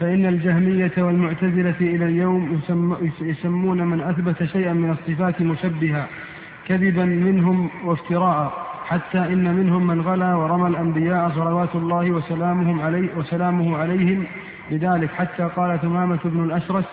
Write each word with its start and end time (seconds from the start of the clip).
فإن 0.00 0.26
الجهمية 0.26 0.92
والمعتزلة 0.98 1.74
إلى 1.80 2.04
اليوم 2.04 2.60
يسمون 3.20 3.86
من 3.86 4.00
أثبت 4.00 4.44
شيئا 4.44 4.72
من 4.72 4.90
الصفات 4.90 5.42
مشبها 5.42 6.06
كذبا 6.68 7.04
منهم 7.04 7.70
وافتراء 7.84 8.66
حتى 8.86 9.18
إن 9.18 9.54
منهم 9.54 9.86
من 9.86 10.00
غلا 10.00 10.34
ورمى 10.34 10.68
الأنبياء 10.68 11.30
صلوات 11.30 11.74
الله 11.74 12.10
وسلامهم 12.10 12.80
عليه 12.80 13.08
وسلامه 13.16 13.76
عليهم 13.78 14.24
بذلك. 14.70 15.10
حتى 15.10 15.42
قال 15.56 15.80
ثمامة 15.80 16.18
بن 16.24 16.44
الأشرس 16.44 16.84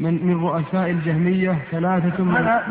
من 0.00 0.26
من 0.26 0.44
رؤساء 0.44 0.90
الجهمية 0.90 1.58
ثلاثة 1.70 2.24
من 2.24 2.34
هذا 2.34 2.64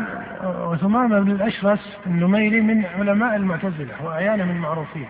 وثمامة 0.66 1.20
بن 1.20 1.30
الأشرس 1.30 1.98
النميري 2.06 2.60
من 2.60 2.84
علماء 2.98 3.36
المعتزلة 3.36 4.04
وأعيان 4.04 4.48
من 4.48 4.56
المعروفين 4.56 5.06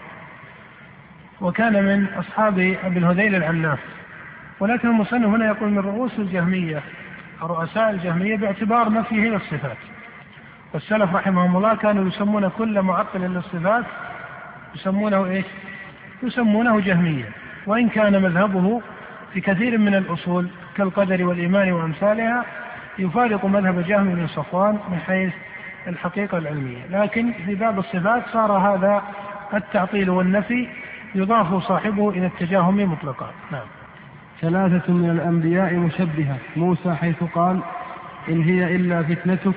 وكان 1.40 1.84
من 1.84 2.06
أصحاب 2.18 2.58
أبي 2.84 2.98
الهذيل 2.98 3.34
العناف. 3.34 3.78
ولكن 4.60 4.88
المصنف 4.88 5.26
هنا 5.26 5.46
يقول 5.46 5.70
من 5.70 5.78
رؤوس 5.78 6.18
الجهمية 6.18 6.82
رؤساء 7.42 7.90
الجهمية 7.90 8.36
باعتبار 8.36 8.92
نفيه 8.92 9.28
للصفات 9.28 9.76
والسلف 10.74 11.14
رحمهم 11.14 11.56
الله 11.56 11.74
كانوا 11.74 12.08
يسمون 12.08 12.48
كل 12.48 12.82
معطل 12.82 13.20
للصفات 13.20 13.84
يسمونه 14.74 15.26
إيش؟ 15.26 15.44
يسمونه 16.22 16.80
جهميا 16.80 17.30
وإن 17.66 17.88
كان 17.88 18.22
مذهبه 18.22 18.82
في 19.32 19.40
كثير 19.40 19.78
من 19.78 19.94
الأصول 19.94 20.48
كالقدر 20.76 21.24
والإيمان 21.24 21.72
وأمثالها 21.72 22.44
يفارق 22.98 23.44
مذهب 23.44 23.84
جهم 23.86 24.14
بن 24.14 24.26
صفوان 24.26 24.78
من 24.88 24.98
حيث 25.06 25.32
الحقيقة 25.86 26.38
العلمية، 26.38 26.86
لكن 26.90 27.32
في 27.32 27.54
باب 27.54 27.78
الصفات 27.78 28.22
صار 28.32 28.52
هذا 28.52 29.02
التعطيل 29.54 30.10
والنفي 30.10 30.68
يضاف 31.14 31.62
صاحبه 31.62 32.10
إلى 32.10 32.26
التجاهم 32.26 32.92
مطلقا، 32.92 33.30
نعم. 33.52 33.66
ثلاثة 34.40 34.92
من 34.92 35.10
الأنبياء 35.10 35.74
مشبهة، 35.74 36.36
موسى 36.56 36.94
حيث 36.94 37.24
قال: 37.34 37.60
إن 38.28 38.42
هي 38.42 38.76
إلا 38.76 39.02
فتنتك. 39.02 39.54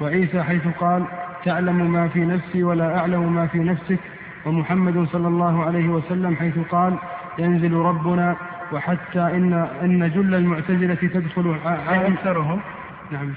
وعيسى 0.00 0.42
حيث 0.42 0.68
قال 0.80 1.04
تعلم 1.44 1.92
ما 1.92 2.08
في 2.08 2.20
نفسي 2.24 2.62
ولا 2.64 2.98
أعلم 2.98 3.34
ما 3.34 3.46
في 3.46 3.58
نفسك. 3.58 3.98
ومحمد 4.46 5.08
صلى 5.12 5.28
الله 5.28 5.64
عليه 5.64 5.88
وسلم 5.88 6.36
حيث 6.36 6.58
قال 6.70 6.96
ينزل 7.38 7.72
ربنا 7.72 8.36
وحتى 8.72 9.20
إن 9.20 9.52
إن 9.82 10.10
جل 10.10 10.34
المعتزلة 10.34 10.94
تدخل 10.94 11.56
أكثرهم؟ 11.88 12.60
نعم 13.10 13.34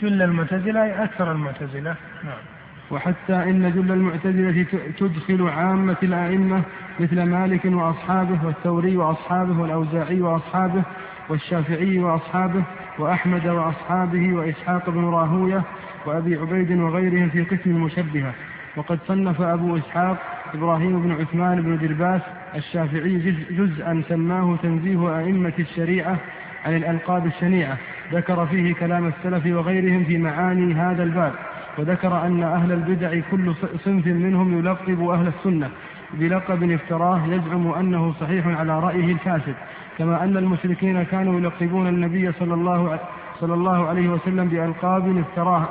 جل 0.00 0.22
المعتزلة 0.22 1.04
أكثر 1.04 1.32
المعتزلة؟ 1.32 1.94
نعم. 2.24 2.51
وحتى 2.92 3.34
إن 3.34 3.72
جل 3.72 3.92
المعتزلة 3.92 4.66
تدخل 4.98 5.48
عامة 5.48 5.96
الأئمة 6.02 6.62
مثل 7.00 7.22
مالك 7.22 7.64
وأصحابه 7.64 8.46
والثوري 8.46 8.96
وأصحابه 8.96 9.60
والأوزاعي 9.60 10.20
وأصحابه 10.20 10.82
والشافعي 11.28 11.98
وأصحابه 11.98 12.62
وأحمد 12.98 13.46
وأصحابه 13.46 14.32
وإسحاق 14.34 14.90
بن 14.90 15.04
راهوية 15.04 15.62
وأبي 16.06 16.36
عبيد 16.36 16.72
وغيرهم 16.72 17.28
في 17.28 17.42
قسم 17.42 17.70
المشبهة. 17.70 18.34
وقد 18.76 18.98
صنف 19.08 19.40
أبو 19.40 19.76
إسحاق 19.76 20.16
إبراهيم 20.54 21.02
بن 21.02 21.12
عثمان 21.12 21.62
بن 21.62 21.78
درباس 21.78 22.22
الشافعي 22.54 23.34
جزءا 23.50 24.02
سماه 24.08 24.56
تنزيه 24.62 25.18
أئمة 25.18 25.52
الشريعة 25.58 26.16
عن 26.64 26.76
الألقاب 26.76 27.26
الشنيعة. 27.26 27.76
ذكر 28.12 28.46
فيه 28.46 28.74
كلام 28.74 29.06
السلف 29.06 29.46
وغيرهم 29.46 30.04
في 30.04 30.18
معاني 30.18 30.74
هذا 30.74 31.02
الباب. 31.02 31.32
وذكر 31.78 32.26
أن 32.26 32.42
أهل 32.42 32.72
البدع 32.72 33.20
كل 33.30 33.54
صنف 33.84 34.06
منهم 34.06 34.58
يلقب 34.58 35.08
أهل 35.08 35.26
السنة 35.26 35.70
بلقب 36.14 36.70
افتراه 36.70 37.26
يزعم 37.26 37.72
أنه 37.72 38.14
صحيح 38.20 38.46
على 38.46 38.80
رأيه 38.80 39.12
الفاسد 39.12 39.54
كما 39.98 40.24
أن 40.24 40.36
المشركين 40.36 41.02
كانوا 41.02 41.40
يلقبون 41.40 41.88
النبي 41.88 42.32
صلى 42.32 42.54
الله 42.54 43.00
صلى 43.40 43.54
الله 43.54 43.88
عليه 43.88 44.08
وسلم 44.08 44.48
بألقاب 44.48 45.18
افتراه 45.18 45.68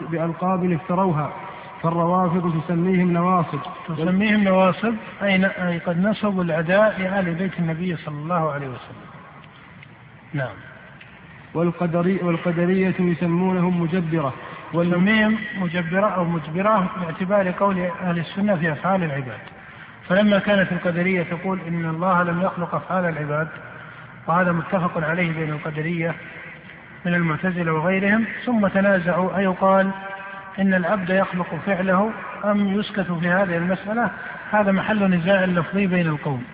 بألقاب 0.00 0.72
افتروها 0.72 1.32
فالروافض 1.82 2.60
تسميهم 2.60 3.12
نواصب. 3.12 3.58
تسميهم 3.88 4.44
نواصب 4.44 4.94
أي 5.22 5.46
أي 5.46 5.78
قد 5.78 6.06
نصبوا 6.06 6.42
العداء 6.42 7.00
لآل 7.00 7.34
بيت 7.34 7.58
النبي 7.58 7.96
صلى 7.96 8.14
الله 8.14 8.52
عليه 8.52 8.66
وسلم. 8.66 9.04
نعم. 10.32 10.54
والقدري 11.54 12.18
والقدرية 12.22 12.94
يسمونهم 13.00 13.82
مجبرة 13.82 14.34
والنميم 14.72 15.38
مجبرة 15.56 16.06
أو 16.06 16.24
مجبرة 16.24 16.90
باعتبار 17.00 17.50
قول 17.50 17.90
أهل 18.02 18.18
السنة 18.18 18.56
في 18.56 18.72
أفعال 18.72 19.04
العباد. 19.04 19.38
فلما 20.08 20.38
كانت 20.38 20.72
القدرية 20.72 21.22
تقول 21.22 21.60
إن 21.68 21.84
الله 21.84 22.22
لم 22.22 22.42
يخلق 22.42 22.74
أفعال 22.74 23.04
العباد 23.04 23.48
وهذا 24.26 24.52
متفق 24.52 25.04
عليه 25.04 25.32
بين 25.32 25.50
القدرية 25.50 26.14
من 27.04 27.14
المعتزلة 27.14 27.72
وغيرهم 27.72 28.24
ثم 28.44 28.66
تنازعوا 28.66 29.38
أيقال 29.38 29.90
إن 30.58 30.74
العبد 30.74 31.10
يخلق 31.10 31.54
فعله 31.66 32.10
أم 32.44 32.80
يسكت 32.80 33.12
في 33.12 33.28
هذه 33.28 33.56
المسألة؟ 33.56 34.10
هذا 34.50 34.72
محل 34.72 35.04
نزاع 35.10 35.44
لفظي 35.44 35.86
بين 35.86 36.06
القوم. 36.06 36.44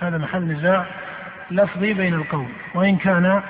هذا 0.00 0.18
محل 0.18 0.42
نزاع 0.42 0.86
لفظي 1.50 1.94
بين 1.94 2.14
القوم. 2.14 2.52
وإن 2.74 2.96
كان 2.96 3.42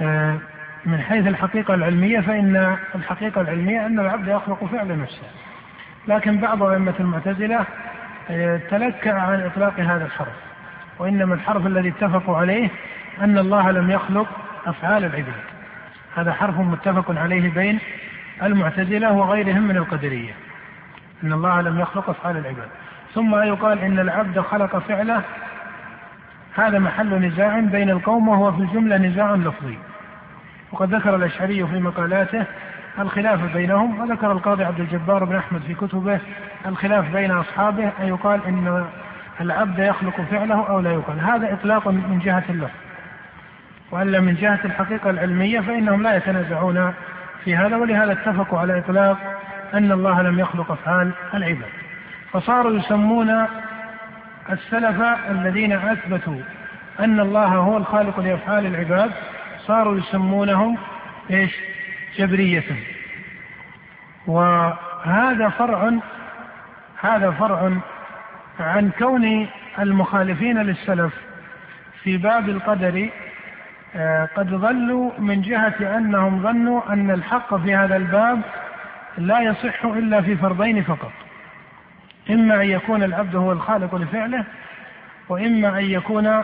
آه، 0.00 0.38
من 0.86 1.00
حيث 1.00 1.26
الحقيقة 1.26 1.74
العلمية 1.74 2.20
فإن 2.20 2.76
الحقيقة 2.94 3.40
العلمية 3.40 3.86
أن 3.86 4.00
العبد 4.00 4.28
يخلق 4.28 4.64
فعل 4.64 4.98
نفسه. 4.98 5.26
لكن 6.08 6.38
بعض 6.38 6.62
أئمة 6.62 6.94
المعتزلة 7.00 7.64
آه، 8.30 8.60
تلكأ 8.70 9.12
عن 9.12 9.40
إطلاق 9.40 9.80
هذا 9.80 10.04
الحرف. 10.04 10.34
وإنما 10.98 11.34
الحرف 11.34 11.66
الذي 11.66 11.88
اتفقوا 11.88 12.36
عليه 12.36 12.68
أن 13.20 13.38
الله 13.38 13.70
لم 13.70 13.90
يخلق 13.90 14.28
أفعال 14.66 15.04
العباد. 15.04 15.42
هذا 16.16 16.32
حرف 16.32 16.58
متفق 16.58 17.18
عليه 17.18 17.50
بين 17.50 17.78
المعتزلة 18.42 19.12
وغيرهم 19.12 19.62
من 19.62 19.76
القدرية 19.76 20.32
أن 21.24 21.32
الله 21.32 21.60
لم 21.60 21.80
يخلق 21.80 22.10
أفعال 22.10 22.36
العباد. 22.36 22.68
ثم 23.14 23.34
يقال 23.34 23.78
إن 23.78 23.98
العبد 23.98 24.40
خلق 24.40 24.78
فعله 24.78 25.22
هذا 26.54 26.78
محل 26.78 27.14
نزاع 27.14 27.60
بين 27.60 27.90
القوم 27.90 28.28
وهو 28.28 28.52
في 28.52 28.58
الجملة 28.58 28.96
نزاع 28.96 29.34
لفظي. 29.34 29.78
وقد 30.72 30.94
ذكر 30.94 31.16
الأشعري 31.16 31.66
في 31.66 31.80
مقالاته 31.80 32.44
الخلاف 32.98 33.52
بينهم 33.54 34.00
وذكر 34.00 34.32
القاضي 34.32 34.64
عبد 34.64 34.80
الجبار 34.80 35.24
بن 35.24 35.36
أحمد 35.36 35.62
في 35.62 35.74
كتبه 35.74 36.20
الخلاف 36.66 37.12
بين 37.12 37.30
أصحابه 37.30 37.92
أن 38.00 38.08
يقال 38.08 38.46
إن 38.46 38.86
العبد 39.40 39.78
يخلق 39.78 40.20
فعله 40.20 40.68
أو 40.68 40.80
لا 40.80 40.92
يقال. 40.92 41.20
هذا 41.20 41.52
إطلاق 41.52 41.88
من 41.88 42.20
جهة 42.24 42.44
اللفظ 42.48 42.74
وألا 43.90 44.20
من 44.20 44.34
جهة 44.34 44.58
الحقيقة 44.64 45.10
العلمية 45.10 45.60
فإنهم 45.60 46.02
لا 46.02 46.16
يتنازعون 46.16 46.94
في 47.44 47.56
هذا 47.56 47.76
ولهذا 47.76 48.12
اتفقوا 48.12 48.58
على 48.58 48.78
إطلاق 48.78 49.18
أن 49.74 49.92
الله 49.92 50.22
لم 50.22 50.38
يخلق 50.38 50.72
أفعال 50.72 51.10
العباد. 51.34 51.68
فصاروا 52.32 52.72
يسمون 52.72 53.46
السلف 54.50 55.02
الذين 55.30 55.72
أثبتوا 55.72 56.40
أن 57.00 57.20
الله 57.20 57.46
هو 57.46 57.76
الخالق 57.76 58.20
لأفعال 58.20 58.66
العباد 58.66 59.10
صاروا 59.66 59.98
يسمونهم 59.98 60.78
إيش؟ 61.30 61.52
جبرية. 62.18 62.64
وهذا 64.26 65.48
فرع 65.48 65.92
هذا 67.00 67.30
فرع 67.30 67.72
عن 68.60 68.90
كون 68.98 69.48
المخالفين 69.78 70.58
للسلف 70.58 71.12
في 72.02 72.16
باب 72.16 72.48
القدر 72.48 73.08
آه، 73.96 74.28
قد 74.36 74.50
ظلوا 74.50 75.10
من 75.18 75.42
جهة 75.42 75.96
أنهم 75.98 76.42
ظنوا 76.42 76.92
أن 76.92 77.10
الحق 77.10 77.54
في 77.54 77.74
هذا 77.74 77.96
الباب 77.96 78.40
لا 79.18 79.40
يصح 79.40 79.84
إلا 79.84 80.22
في 80.22 80.36
فرضين 80.36 80.82
فقط. 80.82 81.12
إما 82.30 82.62
أن 82.62 82.70
يكون 82.70 83.02
العبد 83.02 83.36
هو 83.36 83.52
الخالق 83.52 83.94
لفعله 83.94 84.44
وإما 85.28 85.78
أن 85.78 85.84
يكون 85.84 86.42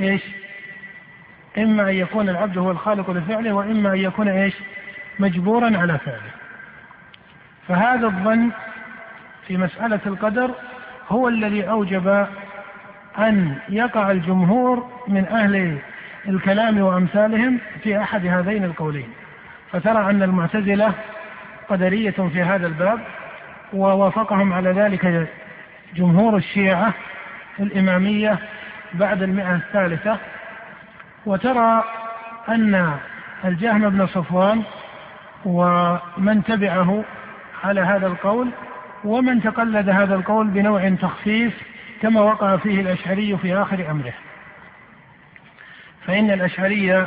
إيش؟ 0.00 0.22
إما 1.58 1.90
أن 1.90 1.94
يكون 1.94 2.28
العبد 2.28 2.58
هو 2.58 2.70
الخالق 2.70 3.10
لفعله 3.10 3.52
وإما 3.52 3.92
أن 3.92 3.98
يكون 3.98 4.28
إيش؟ 4.28 4.54
مجبورا 5.18 5.78
على 5.78 5.98
فعله. 5.98 6.30
فهذا 7.68 8.06
الظن 8.06 8.50
في 9.46 9.56
مسألة 9.56 10.00
القدر 10.06 10.50
هو 11.08 11.28
الذي 11.28 11.70
أوجب 11.70 12.26
أن 13.18 13.56
يقع 13.68 14.10
الجمهور 14.10 14.88
من 15.08 15.26
أهل 15.26 15.78
الكلام 16.28 16.80
وأمثالهم 16.80 17.58
في 17.82 18.00
أحد 18.00 18.26
هذين 18.26 18.64
القولين. 18.64 19.08
فترى 19.72 20.10
أن 20.10 20.22
المعتزلة 20.22 20.92
قدرية 21.68 22.10
في 22.10 22.42
هذا 22.42 22.66
الباب 22.66 23.00
ووافقهم 23.72 24.52
على 24.52 24.70
ذلك 24.70 25.28
جمهور 25.94 26.36
الشيعة 26.36 26.94
الإمامية 27.60 28.38
بعد 28.94 29.22
المئة 29.22 29.54
الثالثة. 29.54 30.18
وترى 31.26 31.84
أن 32.48 32.96
الجهم 33.44 33.90
بن 33.90 34.06
صفوان 34.06 34.62
ومن 35.44 36.44
تبعه 36.44 37.04
على 37.64 37.80
هذا 37.80 38.06
القول 38.06 38.50
ومن 39.04 39.42
تقلد 39.42 39.88
هذا 39.88 40.14
القول 40.14 40.46
بنوع 40.46 40.88
تخفيف 40.88 41.62
كما 42.02 42.20
وقع 42.20 42.56
فيه 42.56 42.80
الأشعري 42.80 43.36
في 43.36 43.54
آخر 43.54 43.90
أمره. 43.90 44.12
فإن 46.06 46.30
الأشعرية 46.30 47.06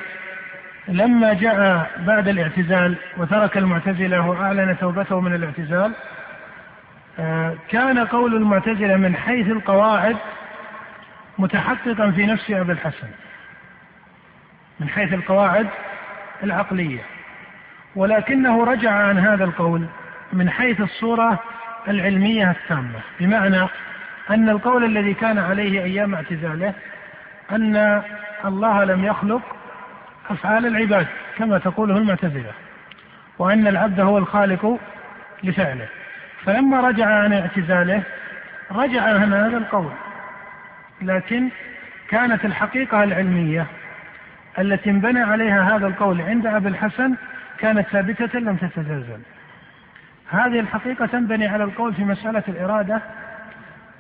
لما 0.88 1.34
جاء 1.34 1.92
بعد 2.08 2.28
الاعتزال 2.28 2.96
وترك 3.18 3.58
المعتزلة 3.58 4.28
وأعلن 4.28 4.78
توبته 4.80 5.20
من 5.20 5.36
الاعتزال 5.36 5.94
كان 7.70 8.00
قول 8.00 8.36
المعتزلة 8.36 8.96
من 8.96 9.16
حيث 9.16 9.48
القواعد 9.48 10.18
متحققا 11.38 12.12
في 12.12 12.26
نفس 12.26 12.52
أبي 12.52 12.72
الحسن. 12.72 13.08
من 14.84 14.90
حيث 14.90 15.14
القواعد 15.14 15.68
العقلية. 16.44 17.00
ولكنه 17.96 18.64
رجع 18.64 18.92
عن 18.92 19.18
هذا 19.18 19.44
القول 19.44 19.86
من 20.34 20.50
حيث 20.50 20.82
الصورة 20.82 21.40
العلمية 21.88 22.52
التامة 22.52 23.00
بمعنى 23.20 23.68
أن 24.30 24.50
القول 24.50 24.84
الذي 24.84 25.14
كان 25.14 25.38
عليه 25.38 25.84
أيام 25.84 26.16
اعتزاله 26.16 26.74
أن 27.52 28.02
الله 28.46 28.84
لم 28.84 29.06
يخلق 29.06 29.42
أفعال 30.30 30.66
العباد 30.66 31.08
كما 31.38 31.58
تقوله 31.58 31.98
المعتزلة 31.98 32.52
وأن 33.40 33.68
العبد 33.68 34.00
هو 34.00 34.18
الخالق 34.18 34.80
لفعله. 35.44 35.88
فلما 36.46 36.82
رجع 36.82 37.06
عن 37.06 37.34
اعتزاله 37.34 38.04
رجع 38.72 39.02
عن 39.02 39.34
هذا 39.34 39.58
القول 39.58 39.92
لكن 41.02 41.50
كانت 42.10 42.46
الحقيقة 42.46 43.04
العلمية 43.04 43.68
التي 44.60 44.90
انبنى 44.90 45.20
عليها 45.20 45.76
هذا 45.76 45.88
القول 45.88 46.22
عند 46.22 46.46
أبي 46.46 46.70
الحسن 46.70 47.16
كانت 47.60 47.88
ثابتة 47.88 48.40
لم 48.40 48.56
تتزلزل. 48.56 49.20
هذه 50.30 50.60
الحقيقة 50.60 51.06
تنبني 51.06 51.48
على 51.48 51.64
القول 51.64 51.94
في 51.94 52.04
مسألة 52.04 52.44
الإرادة 52.48 53.02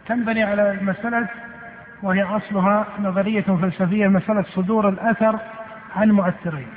تنبني 0.07 0.44
على 0.44 0.77
مسألة 0.81 1.27
وهي 2.03 2.23
أصلها 2.23 2.85
نظرية 3.00 3.41
فلسفية 3.41 4.07
مسألة 4.07 4.44
صدور 4.44 4.89
الأثر 4.89 5.39
عن 5.95 6.11
مؤثرين. 6.11 6.67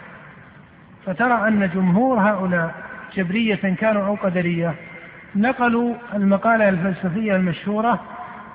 فترى 1.07 1.49
أن 1.49 1.71
جمهور 1.75 2.21
هؤلاء 2.21 2.75
جبرية 3.15 3.75
كانوا 3.75 4.07
أو 4.07 4.15
قدرية 4.15 4.75
نقلوا 5.37 5.95
المقالة 6.15 6.69
الفلسفية 6.69 7.37
المشهورة 7.37 8.01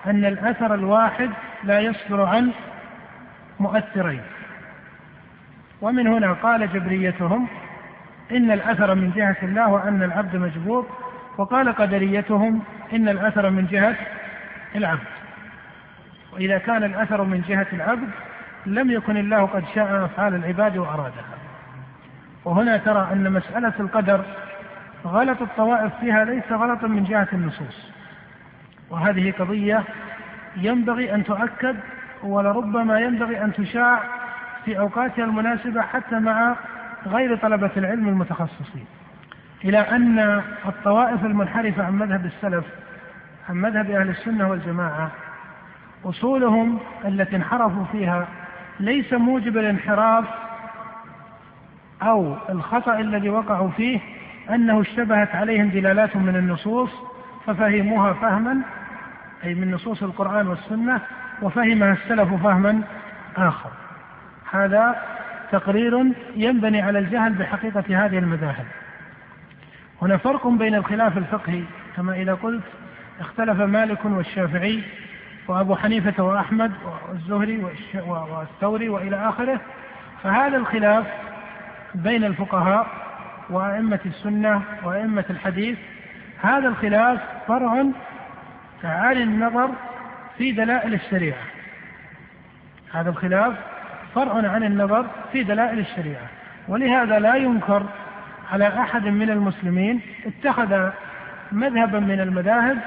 أن 0.05 0.25
الأثر 0.25 0.73
الواحد 0.73 1.29
لا 1.63 1.79
يصدر 1.79 2.21
عن 2.21 2.51
مؤثرين. 3.59 4.21
ومن 5.81 6.07
هنا 6.07 6.33
قال 6.33 6.73
جبريتهم 6.73 7.47
إن 8.31 8.51
الأثر 8.51 8.95
من 8.95 9.11
جهة 9.15 9.37
الله 9.43 9.69
وأن 9.69 10.03
العبد 10.03 10.35
مجبور 10.35 10.87
وقال 11.37 11.75
قدريتهم 11.75 12.61
إن 12.93 13.09
الأثر 13.09 13.49
من 13.49 13.67
جهة 13.67 13.95
العبد. 14.75 15.07
وإذا 16.33 16.57
كان 16.57 16.83
الأثر 16.83 17.23
من 17.23 17.43
جهة 17.47 17.67
العبد 17.73 18.09
لم 18.65 18.91
يكن 18.91 19.17
الله 19.17 19.45
قد 19.45 19.63
شاء 19.75 20.05
أفعال 20.05 20.35
العباد 20.35 20.77
وأرادها. 20.77 21.37
وهنا 22.45 22.77
ترى 22.77 23.09
أن 23.13 23.31
مسألة 23.31 23.73
القدر 23.79 24.25
غلط 25.05 25.41
الطوائف 25.41 25.91
فيها 25.99 26.25
ليس 26.25 26.51
غلطا 26.51 26.87
من 26.87 27.03
جهة 27.03 27.27
النصوص. 27.33 27.91
وهذه 28.89 29.33
قضية 29.39 29.83
ينبغي 30.57 31.15
أن 31.15 31.23
تؤكد 31.23 31.75
ولربما 32.23 32.99
ينبغي 32.99 33.43
أن 33.43 33.53
تشاع 33.53 34.20
في 34.65 34.79
أوقاتها 34.79 35.25
المناسبة 35.25 35.81
حتى 35.81 36.19
مع 36.19 36.55
غير 37.05 37.35
طلبة 37.35 37.71
العلم 37.77 38.07
المتخصصين. 38.07 38.85
إلى 39.63 39.77
أن 39.77 40.41
الطوائف 40.65 41.25
المنحرفة 41.25 41.83
عن 41.85 41.93
مذهب 41.93 42.25
السلف 42.25 42.65
عن 43.49 43.55
مذهب 43.55 43.91
أهل 43.91 44.09
السنة 44.09 44.49
والجماعة 44.49 45.11
أصولهم 46.05 46.79
التي 47.05 47.35
انحرفوا 47.35 47.83
فيها 47.91 48.27
ليس 48.79 49.13
موجب 49.13 49.57
الانحراف 49.57 50.25
أو 52.01 52.35
الخطأ 52.49 52.99
الذي 52.99 53.29
وقعوا 53.29 53.69
فيه 53.69 53.99
أنه 54.49 54.81
اشتبهت 54.81 55.35
عليهم 55.35 55.69
دلالات 55.69 56.15
من 56.15 56.35
النصوص 56.35 56.89
ففهموها 57.45 58.13
فهما 58.13 58.61
أي 59.43 59.53
من 59.53 59.71
نصوص 59.71 60.03
القرآن 60.03 60.47
والسنة 60.47 61.01
وفهمها 61.41 61.93
السلف 61.93 62.33
فهما 62.43 62.81
آخر. 63.37 63.69
هذا 64.51 64.95
تقرير 65.51 66.13
ينبني 66.35 66.81
على 66.81 66.99
الجهل 66.99 67.33
بحقيقة 67.33 68.05
هذه 68.05 68.17
المذاهب. 68.17 68.65
هنا 70.01 70.17
فرق 70.17 70.47
بين 70.47 70.75
الخلاف 70.75 71.17
الفقهي 71.17 71.63
كما 71.95 72.13
إذا 72.13 72.33
قلت 72.33 72.63
اختلف 73.19 73.61
مالك 73.61 74.05
والشافعي 74.05 74.83
وأبو 75.47 75.75
حنيفة 75.75 76.23
وأحمد 76.23 76.71
والزهري 77.09 77.65
والثوري 78.07 78.89
وإلى 78.89 79.29
آخره 79.29 79.59
فهذا 80.23 80.57
الخلاف 80.57 81.05
بين 81.95 82.23
الفقهاء 82.23 82.87
وأئمة 83.49 83.99
السنة 84.05 84.61
وأئمة 84.83 85.25
الحديث 85.29 85.77
هذا 86.41 86.67
الخلاف 86.67 87.19
فرع 87.47 87.85
عن 88.83 89.17
النظر 89.17 89.69
في 90.37 90.51
دلائل 90.51 90.93
الشريعة. 90.93 91.43
هذا 92.93 93.09
الخلاف 93.09 93.53
فرع 94.15 94.49
عن 94.49 94.63
النظر 94.63 95.05
في 95.31 95.43
دلائل 95.43 95.79
الشريعة. 95.79 96.27
ولهذا 96.67 97.19
لا 97.19 97.35
ينكر 97.35 97.83
على 98.51 98.67
أحد 98.67 99.07
من 99.07 99.29
المسلمين 99.29 100.01
اتخذ 100.25 100.89
مذهبا 101.51 101.99
من 101.99 102.19
المذاهب 102.19 102.77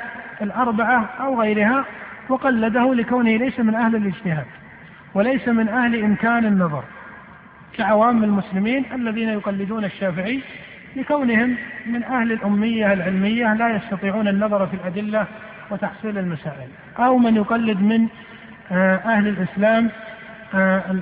الأربعة 0.43 1.09
أو 1.21 1.41
غيرها 1.41 1.85
وقلده 2.29 2.95
لكونه 2.95 3.37
ليس 3.37 3.61
من 3.61 3.75
أهل 3.75 3.97
الاجتهاد 3.97 4.47
وليس 5.15 5.49
من 5.49 5.69
أهل 5.69 6.05
إمكان 6.05 6.45
النظر 6.45 6.85
كعوام 7.73 8.25
المسلمين 8.25 8.85
الذين 8.95 9.29
يقلدون 9.29 9.85
الشافعي 9.85 10.41
لكونهم 10.97 11.57
من 11.87 12.05
أهل 12.05 12.33
الأمية 12.33 12.93
العلمية 12.93 13.55
لا 13.55 13.77
يستطيعون 13.77 14.29
النظر 14.29 14.67
في 14.67 14.75
الأدلة 14.75 15.27
وتحصيل 15.71 16.19
المسائل. 16.19 16.69
أو 16.99 17.19
من 17.19 17.37
يقلد 17.37 17.81
من 17.81 18.09
آه، 18.73 18.97
أهل 18.97 19.29
الإسلام 19.29 19.91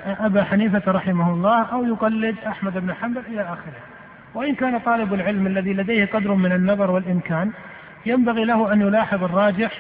أبا 0.07 0.45
حنيفة 0.45 0.93
رحمه 0.93 1.31
الله 1.31 1.63
أو 1.63 1.85
يقلد 1.85 2.37
أحمد 2.47 2.79
بن 2.79 2.95
حنبل 2.95 3.23
إلى 3.29 3.43
آخره. 3.43 3.83
وإن 4.35 4.55
كان 4.55 4.79
طالب 4.79 5.15
العلم 5.15 5.47
الذي 5.47 5.73
لديه 5.73 6.05
قدر 6.05 6.35
من 6.35 6.53
النظر 6.53 6.91
والإمكان 6.91 7.51
ينبغي 8.07 8.45
له 8.45 8.73
أن 8.73 8.81
يلاحظ 8.81 9.25
الراجح 9.25 9.73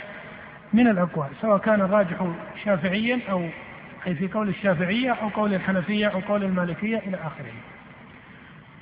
من 0.72 0.88
الأقوال 0.88 1.28
سواء 1.40 1.58
كان 1.58 1.80
الراجح 1.80 2.26
شافعيا 2.64 3.20
أو 3.30 3.48
أي 4.06 4.14
في 4.14 4.28
قول 4.28 4.48
الشافعية 4.48 5.12
أو 5.12 5.28
قول 5.28 5.54
الحنفية 5.54 6.06
أو 6.06 6.20
قول 6.20 6.44
المالكية 6.44 6.98
إلى 6.98 7.16
آخره. 7.16 7.52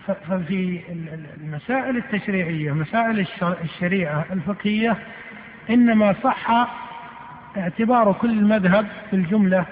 ففي 0.07 0.81
المسائل 1.41 1.97
التشريعية 1.97 2.73
مسائل 2.73 3.27
الشريعة 3.65 4.25
الفقهية 4.33 4.97
إنما 5.71 6.15
صح 6.23 6.69
اعتبار 7.57 8.13
كل 8.13 8.45
مذهب 8.45 8.87
في 9.11 9.17
الجملة 9.17 9.65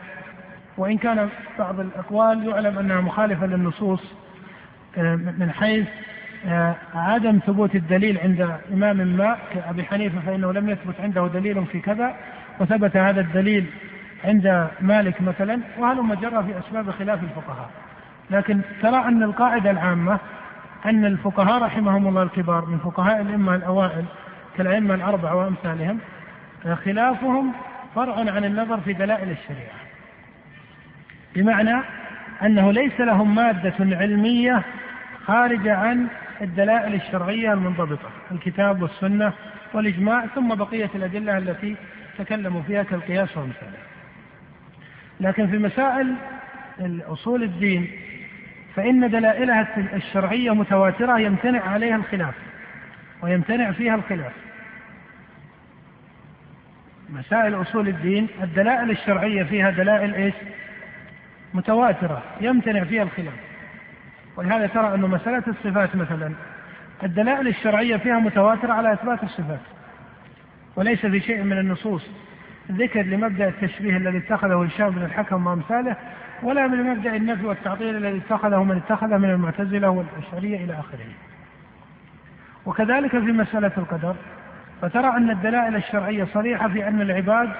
وإن 0.79 0.99
كان 0.99 1.29
بعض 1.59 1.81
الأقوال 1.81 2.49
يعلم 2.49 2.79
أنها 2.79 3.01
مخالفة 3.01 3.47
للنصوص 3.47 4.01
آه، 4.99 5.15
من 5.15 5.51
حيث 5.51 5.87
آه، 6.47 6.77
عدم 6.95 7.39
ثبوت 7.47 7.75
الدليل 7.75 8.19
عند 8.19 8.59
إمام 8.73 8.97
ما 8.97 9.37
كأبي 9.53 9.85
حنيفة 9.85 10.21
فإنه 10.21 10.53
لم 10.53 10.71
يثبت 10.71 11.01
عنده 11.01 11.27
دليل 11.27 11.67
في 11.67 11.81
كذا 11.81 12.17
وثبت 12.61 12.97
هذا 12.97 13.21
الدليل 13.21 13.67
عند 14.25 14.69
مالك 14.81 15.23
مثلا 15.23 15.61
وهل 15.79 16.03
مجرى 16.03 16.45
في 16.45 16.59
أسباب 16.59 16.91
خلاف 16.91 17.23
الفقهاء. 17.23 17.71
لكن 18.31 18.61
ترى 18.83 18.97
أن 18.97 19.23
القاعدة 19.23 19.71
العامة 19.71 20.19
أن 20.87 21.05
الفقهاء 21.05 21.63
رحمهم 21.63 22.09
الله 22.09 22.23
الكبار 22.23 22.67
من 22.67 22.79
فقهاء 22.79 23.21
الأئمة 23.21 23.55
الأوائل 23.55 24.05
كالأئمة 24.57 24.95
الأربعة 24.95 25.35
وأمثالهم 25.35 25.99
خلافهم 26.85 27.53
فرع 27.95 28.15
عن 28.15 28.45
النظر 28.45 28.81
في 28.81 28.93
دلائل 28.93 29.31
الشريعة. 29.31 29.88
بمعنى 31.35 31.83
أنه 32.43 32.73
ليس 32.73 33.01
لهم 33.01 33.35
مادة 33.35 33.75
علمية 33.81 34.63
خارجة 35.25 35.77
عن 35.77 36.07
الدلائل 36.41 36.95
الشرعية 36.95 37.53
المنضبطة 37.53 38.11
الكتاب 38.31 38.83
والسنة 38.83 39.33
والإجماع 39.75 40.27
ثم 40.27 40.55
بقية 40.55 40.91
الأدلة 40.95 41.39
التي 41.39 41.77
تكلموا 42.19 42.63
فيها 42.63 42.83
كالقياس 42.83 43.37
ومثاله 43.37 43.79
لكن 45.21 45.47
في 45.47 45.59
مسائل 45.59 46.15
أصول 47.07 47.43
الدين 47.43 47.91
فإن 48.77 49.11
دلائلها 49.11 49.69
الشرعية 49.95 50.55
متواترة 50.55 51.19
يمتنع 51.19 51.61
عليها 51.61 51.97
الخلاف 51.97 52.35
ويمتنع 53.23 53.73
فيها 53.73 53.95
الخلاف. 53.95 54.33
مسائل 57.11 57.55
أصول 57.55 57.89
الدين 57.89 58.29
الدلائل 58.43 58.91
الشرعية 58.91 59.43
فيها 59.43 59.71
دلائل 59.71 60.15
إيش؟ 60.15 60.35
متواترة 61.55 62.23
يمتنع 62.41 62.85
فيها 62.85 63.03
الخلاف. 63.03 63.35
ولهذا 64.37 64.67
ترى 64.67 64.95
أن 64.95 65.01
مسألة 65.01 65.43
الصفات 65.49 65.97
مثلا 65.97 66.33
الدلائل 67.03 67.49
الشرعية 67.49 67.97
فيها 67.97 68.19
متواترة 68.19 68.73
على 68.73 68.93
إثبات 68.93 69.23
الصفات. 69.23 69.61
وليس 70.77 71.07
في 71.07 71.21
شيء 71.21 71.43
من 71.43 71.59
النصوص 71.59 72.11
ذكر 72.71 73.03
لمبدأ 73.03 73.49
التشبيه 73.49 73.97
الذي 73.97 74.19
اتخذه 74.19 74.65
هشام 74.65 74.91
بن 74.91 75.05
الحكم 75.05 75.47
وأمثاله 75.47 75.97
ولا 76.43 76.67
من 76.67 76.83
مبدأ 76.83 77.17
النفي 77.17 77.47
والتعطيل 77.47 77.97
الذي 77.97 78.19
اتخذه 78.19 78.63
من 78.63 78.77
اتخذه 78.77 79.17
من 79.17 79.31
المعتزلة 79.31 79.91
والأشعرية 79.91 80.65
إلى 80.65 80.73
آخره. 80.73 81.07
وكذلك 82.67 83.11
في 83.11 83.19
مسألة 83.19 83.73
القدر 83.79 84.17
فترى 84.83 85.09
أن 85.09 85.31
الدلائل 85.31 85.77
الشرعية 85.77 86.25
صريحة 86.25 86.69
في 86.69 86.89
أن 86.89 87.01
العباد 87.01 87.51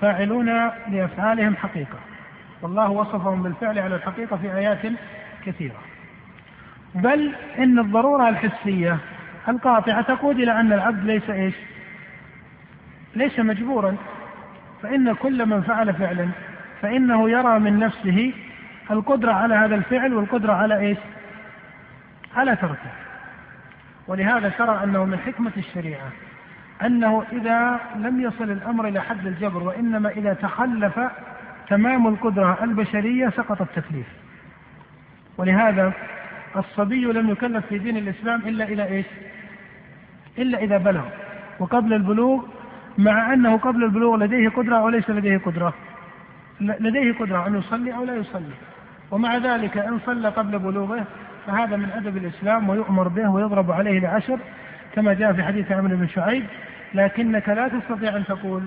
فاعلون 0.00 0.46
لأفعالهم 0.88 1.56
حقيقة. 1.56 1.98
والله 2.62 2.90
وصفهم 2.90 3.42
بالفعل 3.42 3.78
على 3.78 3.96
الحقيقة 3.96 4.36
في 4.36 4.54
آيات 4.54 4.78
كثيرة. 5.46 5.78
بل 6.94 7.34
إن 7.58 7.78
الضرورة 7.78 8.28
الحسية 8.28 8.98
القاطعة 9.48 10.02
تقود 10.02 10.38
إلى 10.38 10.60
أن 10.60 10.72
العبد 10.72 11.04
ليس 11.04 11.30
إيش؟ 11.30 11.54
ليس 13.16 13.38
مجبورا. 13.38 13.96
فإن 14.82 15.14
كل 15.14 15.46
من 15.46 15.62
فعل 15.62 15.94
فعلا 15.94 16.28
فإنه 16.82 17.30
يرى 17.30 17.58
من 17.58 17.78
نفسه 17.78 18.32
القدرة 18.90 19.32
على 19.32 19.54
هذا 19.54 19.74
الفعل 19.74 20.14
والقدرة 20.14 20.52
على 20.52 20.78
إيش؟ 20.78 20.98
على 22.36 22.56
تركه. 22.56 22.92
ولهذا 24.08 24.48
ترى 24.48 24.84
أنه 24.84 25.04
من 25.04 25.18
حكمة 25.18 25.52
الشريعة 25.56 26.12
أنه 26.82 27.24
إذا 27.32 27.80
لم 27.96 28.20
يصل 28.20 28.50
الأمر 28.50 28.88
إلى 28.88 29.00
حد 29.00 29.26
الجبر 29.26 29.62
وإنما 29.62 30.08
إذا 30.08 30.34
تخلف 30.34 31.00
تمام 31.68 32.06
القدرة 32.06 32.58
البشرية 32.64 33.28
سقط 33.28 33.60
التكليف. 33.60 34.06
ولهذا 35.38 35.92
الصبي 36.56 37.04
لم 37.04 37.30
يكلف 37.30 37.66
في 37.66 37.78
دين 37.78 37.96
الإسلام 37.96 38.40
إلا 38.40 38.64
إلى 38.64 38.88
إيش؟ 38.88 39.06
إلا 40.38 40.58
إذا 40.58 40.78
بلغ. 40.78 41.04
وقبل 41.58 41.92
البلوغ 41.92 42.44
مع 42.98 43.32
أنه 43.32 43.58
قبل 43.58 43.84
البلوغ 43.84 44.16
لديه 44.16 44.48
قدرة 44.48 44.76
أو 44.76 44.88
ليس 44.88 45.10
لديه 45.10 45.38
قدرة. 45.38 45.74
لديه 46.60 47.12
قدرة 47.12 47.46
أن 47.46 47.58
يصلي 47.58 47.94
أو 47.94 48.04
لا 48.04 48.16
يصلي. 48.16 48.54
ومع 49.10 49.36
ذلك 49.36 49.78
إن 49.78 49.98
صلى 50.06 50.28
قبل 50.28 50.58
بلوغه 50.58 51.04
فهذا 51.46 51.76
من 51.76 51.90
أدب 51.90 52.16
الإسلام 52.16 52.68
ويؤمر 52.68 53.08
به 53.08 53.30
ويضرب 53.30 53.70
عليه 53.70 53.98
العشر 53.98 54.38
كما 54.94 55.14
جاء 55.14 55.32
في 55.32 55.42
حديث 55.42 55.72
عمرو 55.72 55.96
بن 55.96 56.08
شعيب 56.08 56.44
لكنك 56.94 57.48
لا 57.48 57.68
تستطيع 57.68 58.16
أن 58.16 58.24
تقول 58.24 58.62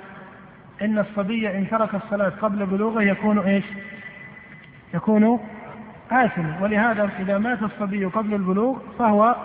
إن 0.81 0.99
الصبي 0.99 1.57
إن 1.57 1.69
ترك 1.69 1.95
الصلاة 1.95 2.29
قبل 2.29 2.65
بلوغه 2.65 3.01
يكون 3.01 3.39
إيش؟ 3.39 3.63
يكون 4.93 5.39
آثما. 6.11 6.57
ولهذا 6.61 7.09
إذا 7.19 7.37
مات 7.37 7.63
الصبي 7.63 8.05
قبل 8.05 8.33
البلوغ 8.33 8.79
فهو 8.99 9.35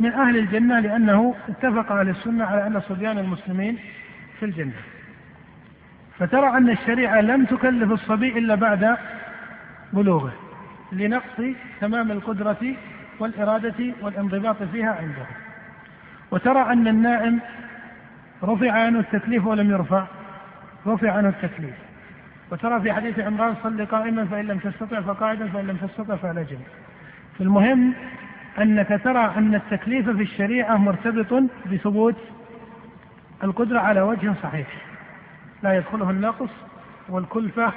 من 0.00 0.12
أهل 0.12 0.36
الجنة 0.36 0.80
لأنه 0.80 1.34
اتفق 1.48 1.92
أهل 1.92 2.08
السنة 2.08 2.44
على 2.44 2.66
أن 2.66 2.80
صبيان 2.80 3.18
المسلمين 3.18 3.78
في 4.38 4.44
الجنة. 4.44 4.72
فترى 6.18 6.56
أن 6.56 6.70
الشريعة 6.70 7.20
لم 7.20 7.44
تكلف 7.44 7.92
الصبي 7.92 8.38
إلا 8.38 8.54
بعد 8.54 8.96
بلوغه 9.92 10.32
لنقص 10.92 11.42
تمام 11.80 12.10
القدرة 12.10 12.74
والإرادة 13.18 13.94
والانضباط 14.02 14.62
فيها 14.62 14.90
عنده. 14.90 15.26
وترى 16.30 16.72
أن 16.72 16.88
النائم 16.88 17.40
رفع 18.44 18.72
عنه 18.72 18.98
التكليف 18.98 19.46
ولم 19.46 19.70
يرفع. 19.70 20.06
رفع 20.86 21.12
عنه 21.12 21.28
التكليف. 21.28 21.74
وترى 22.52 22.80
في 22.80 22.92
حديث 22.92 23.18
عمران 23.18 23.54
صل 23.62 23.86
قائما 23.86 24.24
فإن 24.24 24.46
لم 24.46 24.58
تستطع 24.58 25.00
فقاعدا 25.00 25.48
فإن 25.48 25.66
لم 25.66 25.76
تستطع 25.76 26.16
فعلى 26.16 26.44
جنب 26.44 26.66
المهم 27.40 27.94
أنك 28.58 29.00
ترى 29.04 29.34
أن 29.36 29.54
التكليف 29.54 30.10
في 30.10 30.22
الشريعة 30.22 30.76
مرتبط 30.76 31.42
بثبوت 31.72 32.16
القدرة 33.44 33.78
على 33.78 34.00
وجه 34.00 34.34
صحيح. 34.42 34.66
لا 35.62 35.76
يدخله 35.76 36.10
النقص 36.10 36.50
والكلفة 37.08 37.72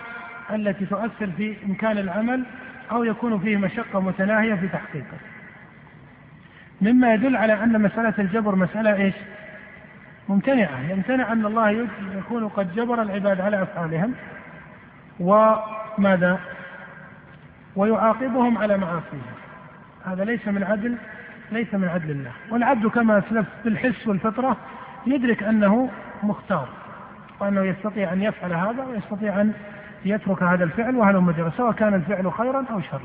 التي 0.54 0.86
تؤثر 0.86 1.28
في 1.38 1.56
إمكان 1.66 1.98
العمل 1.98 2.44
أو 2.92 3.04
يكون 3.04 3.40
فيه 3.40 3.58
مشقة 3.58 4.00
متناهية 4.00 4.56
في 4.56 4.68
تحقيقه. 4.68 5.18
مما 6.82 7.14
يدل 7.14 7.36
على 7.36 7.64
أن 7.64 7.82
مسألة 7.82 8.14
الجبر 8.20 8.56
مسألة 8.56 8.96
إيش؟ 8.96 9.16
ممتنعة. 10.30 10.80
يمتنع 10.90 11.32
أن 11.32 11.46
الله 11.46 11.88
يكون 12.18 12.48
قد 12.48 12.76
جبر 12.76 13.02
العباد 13.02 13.42
على 13.42 13.64
أفعالهم. 13.64 14.14
وماذا؟ 15.20 16.40
ويعاقبهم 17.76 18.58
على 18.58 18.78
معاصيهم. 18.78 19.36
هذا 20.06 20.24
ليس 20.24 20.48
من 20.48 20.64
عدل 20.64 20.96
ليس 21.52 21.74
من 21.74 21.88
عدل 21.88 22.12
الله. 22.12 22.32
والعبد 22.52 22.88
كما 22.88 23.18
أسلف 23.18 23.48
بالحس 23.64 24.08
والفطرة 24.08 24.58
يدرك 25.08 25.44
أنه 25.44 25.90
مختار 26.24 26.68
وأنه 27.40 27.62
يستطيع 27.62 28.14
أن 28.14 28.22
يفعل 28.22 28.54
هذا 28.54 28.84
ويستطيع 28.84 29.42
أن 29.42 29.54
يترك 30.06 30.44
هذا 30.44 30.64
الفعل 30.64 30.96
وهل 30.96 31.20
مجرى 31.20 31.52
سواء 31.58 31.72
كان 31.72 31.94
الفعل 31.94 32.34
خيرا 32.34 32.66
أو 32.72 32.82
شرا. 32.82 33.02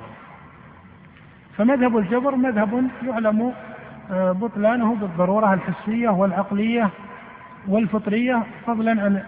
فمذهب 1.56 1.96
الجبر 1.96 2.36
مذهب 2.36 2.88
يعلم 3.06 3.52
آه، 4.10 4.32
بطلانه 4.32 4.94
بالضرورة 4.94 5.54
الحسية 5.54 6.08
والعقلية 6.08 6.90
والفطرية 7.68 8.42
فضلا 8.66 8.90
عن 8.90 9.22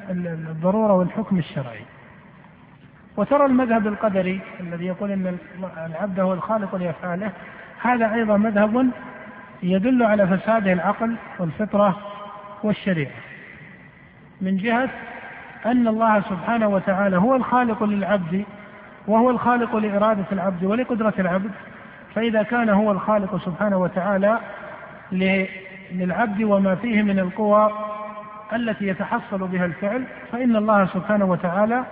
الضرورة 0.51 0.93
والحكم 0.93 1.39
الشرعي. 1.39 1.81
وترى 3.17 3.47
المذهب 3.47 3.87
القدري 3.87 4.41
الذي 4.61 4.87
يقول 4.87 5.11
إن 5.11 5.39
العبد 5.87 6.21
هو 6.21 6.33
الخالق 6.33 6.75
لأفعاله 6.75 7.33
هذا 7.83 8.15
أيضا 8.15 8.37
مذهب 8.37 8.91
يدل 9.63 10.03
على 10.03 10.27
فساد 10.27 10.67
العقل 10.67 11.17
والفطرة 11.39 11.99
والشريعة. 12.63 13.13
من 14.41 14.57
جهة 14.57 14.89
أن 15.67 15.89
الله 15.89 16.21
سبحانه 16.21 16.69
وتعالى 16.69 17.17
هو 17.17 17.35
الخالق 17.37 17.83
للعبد 17.83 18.45
وهو 19.07 19.31
الخالق 19.31 19.77
لإرادة 19.77 20.25
العبد 20.33 20.65
ولقدرة 20.65 21.15
العبد. 21.19 21.51
فإذا 22.15 22.43
كان 22.43 22.69
هو 22.69 22.93
الخالق 22.93 23.45
سبحانه 23.45 23.77
وتعالى 23.77 24.39
للعبد 25.93 26.43
وما 26.43 26.75
فيه 26.75 27.03
من 27.03 27.19
القوى 27.19 27.92
التي 28.55 28.87
يتحصل 28.87 29.39
بها 29.49 29.65
الفعل 29.65 30.05
فإن 30.33 30.57
الله 30.57 30.87
سبحانه 30.87 31.25
وتعالى 31.25 31.85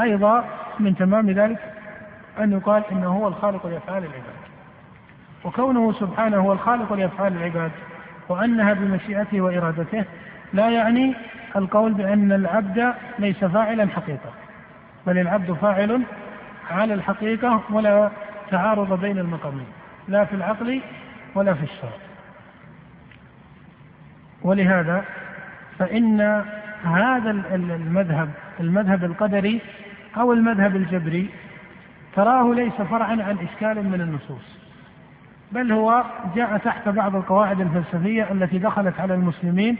أيضا 0.00 0.44
من 0.80 0.96
تمام 0.96 1.30
ذلك 1.30 1.58
أن 2.38 2.52
يقال 2.52 2.82
إنه 2.92 3.06
هو 3.06 3.28
الخالق 3.28 3.66
لأفعال 3.66 4.02
العباد. 4.04 4.44
وكونه 5.44 5.92
سبحانه 5.92 6.36
هو 6.36 6.52
الخالق 6.52 6.92
لأفعال 6.92 7.36
العباد 7.36 7.70
وأنها 8.28 8.72
بمشيئته 8.72 9.40
وإرادته 9.40 10.04
لا 10.52 10.70
يعني 10.70 11.14
القول 11.56 11.92
بأن 11.92 12.32
العبد 12.32 12.94
ليس 13.18 13.44
فاعلا 13.44 13.88
حقيقة 13.88 14.32
بل 15.06 15.18
العبد 15.18 15.52
فاعل 15.52 16.02
على 16.70 16.94
الحقيقة 16.94 17.60
ولا 17.70 18.10
تعارض 18.50 19.00
بين 19.00 19.18
المقامين 19.18 19.66
لا 20.08 20.24
في 20.24 20.36
العقل 20.36 20.80
ولا 21.34 21.54
في 21.54 21.62
الشرع. 21.62 21.98
ولهذا 24.42 25.04
فإن 25.78 26.44
هذا 26.84 27.30
المذهب 27.30 28.30
المذهب 28.60 29.04
القدري 29.04 29.60
أو 30.16 30.32
المذهب 30.32 30.76
الجبري 30.76 31.28
تراه 32.16 32.54
ليس 32.54 32.74
فرعا 32.74 33.22
عن 33.22 33.36
إشكال 33.38 33.88
من 33.90 34.00
النصوص 34.00 34.58
بل 35.52 35.72
هو 35.72 36.04
جاء 36.36 36.56
تحت 36.58 36.88
بعض 36.88 37.16
القواعد 37.16 37.60
الفلسفية 37.60 38.32
التي 38.32 38.58
دخلت 38.58 39.00
على 39.00 39.14
المسلمين 39.14 39.76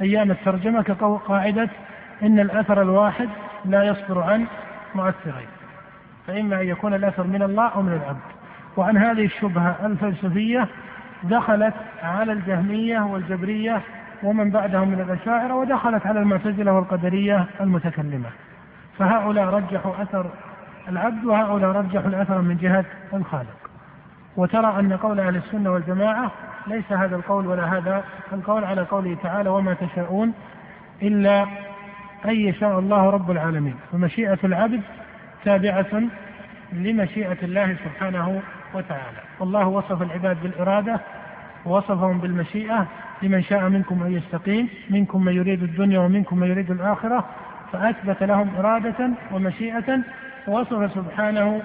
أيام 0.00 0.30
الترجمة 0.30 0.82
كقاعدة 0.82 1.68
إن 2.22 2.40
الأثر 2.40 2.82
الواحد 2.82 3.28
لا 3.64 3.84
يصدر 3.84 4.20
عن 4.20 4.46
مؤثرين 4.94 5.48
فإما 6.26 6.60
أن 6.60 6.66
يكون 6.66 6.94
الأثر 6.94 7.26
من 7.26 7.42
الله 7.42 7.68
أو 7.68 7.82
من 7.82 7.92
العبد. 7.92 8.36
وعن 8.76 8.96
هذه 8.96 9.24
الشبهة 9.24 9.86
الفلسفية 9.86 10.68
دخلت 11.22 11.74
على 12.02 12.32
الجهمية 12.32 13.00
والجبرية 13.00 13.80
ومن 14.22 14.50
بعدهم 14.50 14.88
من 14.88 15.00
الأشاعرة 15.00 15.54
ودخلت 15.54 16.06
على 16.06 16.20
المعتزلة 16.20 16.72
والقدرية 16.72 17.46
المتكلمة. 17.60 18.28
فهؤلاء 18.98 19.44
رجحوا 19.46 20.02
أثر 20.02 20.26
العبد 20.88 21.24
وهؤلاء 21.24 21.70
رجحوا 21.70 22.08
الأثر 22.08 22.40
من 22.40 22.56
جهة 22.56 22.84
الخالق. 23.14 23.70
وترى 24.36 24.80
أن 24.80 24.92
قول 24.92 25.20
أهل 25.20 25.36
السنة 25.36 25.72
والجماعة 25.72 26.30
ليس 26.66 26.92
هذا 26.92 27.16
القول 27.16 27.46
ولا 27.46 27.78
هذا 27.78 28.04
القول 28.32 28.64
على 28.64 28.82
قوله 28.82 29.16
تعالى 29.22 29.48
وما 29.48 29.74
تشاءون 29.74 30.32
إلا 31.02 31.42
أن 32.24 32.36
يشاء 32.36 32.78
الله 32.78 33.10
رب 33.10 33.30
العالمين 33.30 33.74
فمشيئة 33.92 34.38
العبد 34.44 34.80
تابعة 35.44 36.02
لمشيئة 36.72 37.36
الله 37.42 37.76
سبحانه 37.84 38.42
وتعالى. 38.74 39.18
والله 39.40 39.66
وصف 39.66 40.02
العباد 40.02 40.42
بالإرادة 40.42 41.00
ووصفهم 41.66 42.18
بالمشيئة 42.18 42.86
لمن 43.22 43.42
شاء 43.42 43.68
منكم 43.68 44.02
أن 44.02 44.12
يستقيم 44.12 44.68
منكم 44.90 45.24
من 45.24 45.32
يريد 45.32 45.62
الدنيا 45.62 45.98
ومنكم 45.98 46.38
من 46.38 46.46
يريد 46.46 46.70
الآخرة 46.70 47.24
فأثبت 47.72 48.22
لهم 48.22 48.50
إرادة 48.58 49.10
ومشيئة. 49.32 50.00
ووصف 50.48 50.94
سبحانه 50.94 51.62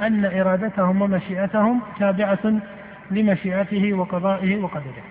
أن 0.00 0.24
إرادتهم 0.24 1.02
ومشيئتهم 1.02 1.80
تابعة 1.98 2.60
لمشيئته 3.10 3.94
وقضائه 3.94 4.62
وقدره. 4.62 5.04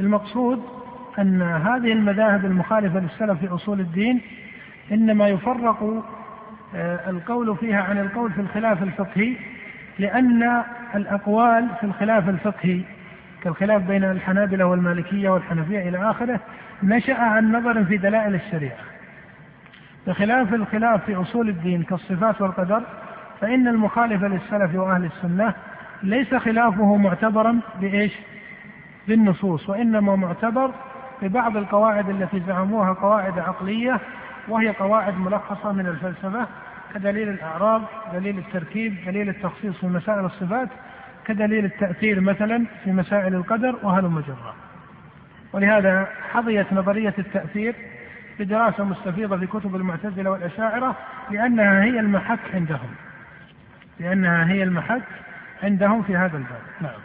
المقصود 0.00 0.62
أن 1.18 1.42
هذه 1.42 1.92
المذاهب 1.92 2.44
المخالفة 2.44 3.00
للسلف 3.00 3.38
في 3.38 3.48
أصول 3.48 3.80
الدين 3.80 4.20
إنما 4.92 5.28
يفرق 5.28 6.04
آه، 6.74 7.10
القول 7.10 7.56
فيها 7.56 7.82
عن 7.82 7.98
القول 7.98 8.32
في 8.32 8.40
الخلاف 8.40 8.82
الفقهي 8.82 9.36
لأن 9.98 10.62
الأقوال 10.94 11.68
في 11.80 11.86
الخلاف 11.86 12.28
الفقهي 12.28 12.80
كالخلاف 13.42 13.82
بين 13.82 14.04
الحنابلة 14.04 14.64
والمالكية 14.64 15.30
والحنفية 15.30 15.88
إلى 15.88 16.10
آخره 16.10 16.40
نشأ 16.82 17.14
عن 17.14 17.52
نظر 17.52 17.84
في 17.84 17.96
دلائل 17.96 18.34
الشريعة 18.34 18.78
بخلاف 20.06 20.54
الخلاف 20.54 21.04
في 21.04 21.14
أصول 21.14 21.48
الدين 21.48 21.82
كالصفات 21.82 22.40
والقدر 22.40 22.82
فإن 23.40 23.68
المخالف 23.68 24.22
للسلف 24.22 24.74
وأهل 24.74 25.04
السنة 25.04 25.54
ليس 26.02 26.34
خلافه 26.34 26.96
معتبرا 26.96 27.60
بإيش؟ 27.80 28.12
بالنصوص 29.08 29.68
وإنما 29.68 30.16
معتبر 30.16 30.70
ببعض 31.22 31.56
القواعد 31.56 32.08
التي 32.10 32.42
زعموها 32.46 32.92
قواعد 32.92 33.38
عقلية 33.38 34.00
وهي 34.48 34.68
قواعد 34.68 35.18
ملخصة 35.18 35.72
من 35.72 35.86
الفلسفة 35.86 36.46
كدليل 36.94 37.28
الأعراض 37.28 37.82
دليل 38.12 38.38
التركيب 38.38 38.96
دليل 39.06 39.28
التخصيص 39.28 39.76
في 39.76 39.86
مسائل 39.86 40.24
الصفات 40.24 40.68
كدليل 41.26 41.64
التأثير 41.64 42.20
مثلا 42.20 42.64
في 42.84 42.92
مسائل 42.92 43.34
القدر 43.34 43.78
وهلم 43.82 44.20
جرا 44.20 44.54
ولهذا 45.52 46.08
حظيت 46.32 46.72
نظرية 46.72 47.14
التأثير 47.18 47.74
بدراسة 48.40 48.84
مستفيضة 48.84 49.36
في 49.36 49.46
كتب 49.46 49.76
المعتزلة 49.76 50.30
والأشاعرة 50.30 50.96
لأنها 51.30 51.84
هي 51.84 52.00
المحك 52.00 52.54
عندهم. 52.54 52.90
لأنها 54.00 54.50
هي 54.50 54.62
المحك 54.62 55.02
عندهم 55.62 56.02
في 56.02 56.16
هذا 56.16 56.36
الباب. 56.36 56.62
نعم. 56.80 57.00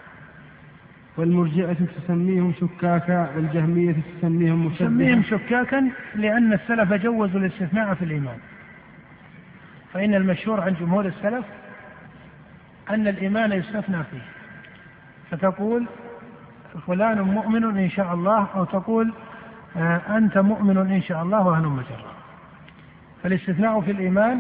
والمرجئة 1.17 1.77
تسميهم 1.98 2.53
شكاكا 2.62 3.29
والجهمية 3.36 3.96
تسميهم 4.20 4.65
مشبهة. 4.65 4.88
تسميهم 4.88 5.24
شكاكا 5.24 5.89
لأن 6.15 6.53
السلف 6.53 6.94
جوزوا 6.94 7.39
الاستثناء 7.39 7.94
في 7.94 8.06
الإيمان. 8.06 8.38
فإن 9.94 10.15
المشهور 10.15 10.62
عن 10.62 10.74
جمهور 10.74 11.06
السلف 11.06 11.46
أن 12.89 13.08
الإيمان 13.08 13.51
يستثنى 13.51 14.03
فيه. 14.03 14.22
فتقول 15.32 15.86
فلان 16.88 17.22
مؤمن 17.22 17.63
إن 17.63 17.89
شاء 17.89 18.13
الله 18.13 18.48
أو 18.56 18.63
تقول 18.63 19.13
آه، 19.77 20.01
أنت 20.10 20.38
مؤمن 20.38 20.77
إن 20.77 21.01
شاء 21.01 21.24
الله 21.24 21.48
وهلم 21.48 21.75
مجرى. 21.75 22.06
فالاستثناء 23.24 23.82
في 23.82 23.91
الإيمان 23.91 24.39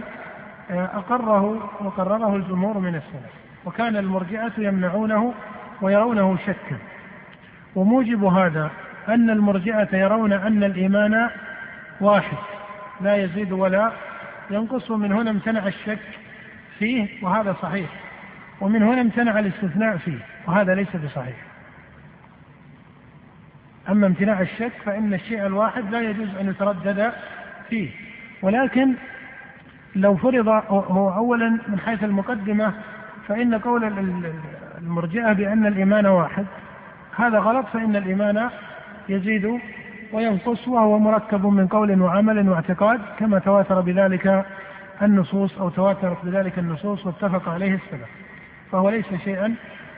آه، 0.71 0.85
أقره 0.85 1.69
وقرره 1.79 2.35
الجمهور 2.35 2.79
من 2.79 2.95
السلف. 2.95 3.31
وكان 3.65 3.97
المرجئة 3.97 4.51
يمنعونه 4.57 5.33
ويرونه 5.81 6.37
شكا. 6.37 6.77
وموجب 7.75 8.23
هذا 8.23 8.71
أن 9.07 9.29
المرجئة 9.29 9.97
يرون 9.97 10.33
أن 10.33 10.63
الإيمان 10.63 11.29
واحد 12.01 12.37
لا 13.01 13.15
يزيد 13.15 13.51
ولا 13.51 13.91
ينقص 14.51 14.91
ومن 14.91 15.11
هنا 15.11 15.31
امتنع 15.31 15.67
الشك 15.67 15.99
فيه 16.79 17.07
وهذا 17.21 17.55
صحيح. 17.61 17.89
ومن 18.61 18.83
هنا 18.83 19.01
امتنع 19.01 19.39
الاستثناء 19.39 19.97
فيه 19.97 20.19
وهذا 20.47 20.75
ليس 20.75 20.95
بصحيح. 20.95 21.35
أما 23.89 24.07
امتناع 24.07 24.41
الشك 24.41 24.71
فإن 24.85 25.13
الشيء 25.13 25.45
الواحد 25.45 25.91
لا 25.91 26.01
يجوز 26.01 26.35
أن 26.35 26.49
يتردد 26.49 27.13
فيه. 27.69 27.89
ولكن 28.41 28.93
لو 29.95 30.17
فرض 30.17 30.47
هو 30.69 31.09
أولا 31.09 31.49
من 31.67 31.79
حيث 31.79 32.03
المقدمة 32.03 32.73
فإن 33.27 33.55
قول 33.55 33.83
المرجئة 34.77 35.33
بأن 35.33 35.65
الإيمان 35.65 36.05
واحد 36.05 36.45
هذا 37.15 37.39
غلط 37.39 37.65
فإن 37.67 37.95
الإيمان 37.95 38.49
يزيد 39.09 39.59
وينقص 40.13 40.67
وهو 40.67 40.99
مركب 40.99 41.45
من 41.45 41.67
قول 41.67 42.01
وعمل 42.01 42.49
واعتقاد 42.49 42.99
كما 43.19 43.39
تواتر 43.39 43.81
بذلك 43.81 44.45
النصوص 45.01 45.57
أو 45.57 45.69
تواترت 45.69 46.17
بذلك 46.23 46.59
النصوص 46.59 47.05
واتفق 47.05 47.49
عليه 47.49 47.73
السلف. 47.73 48.09
فهو 48.71 48.89
ليس 48.89 49.05
شيئا 49.23 49.55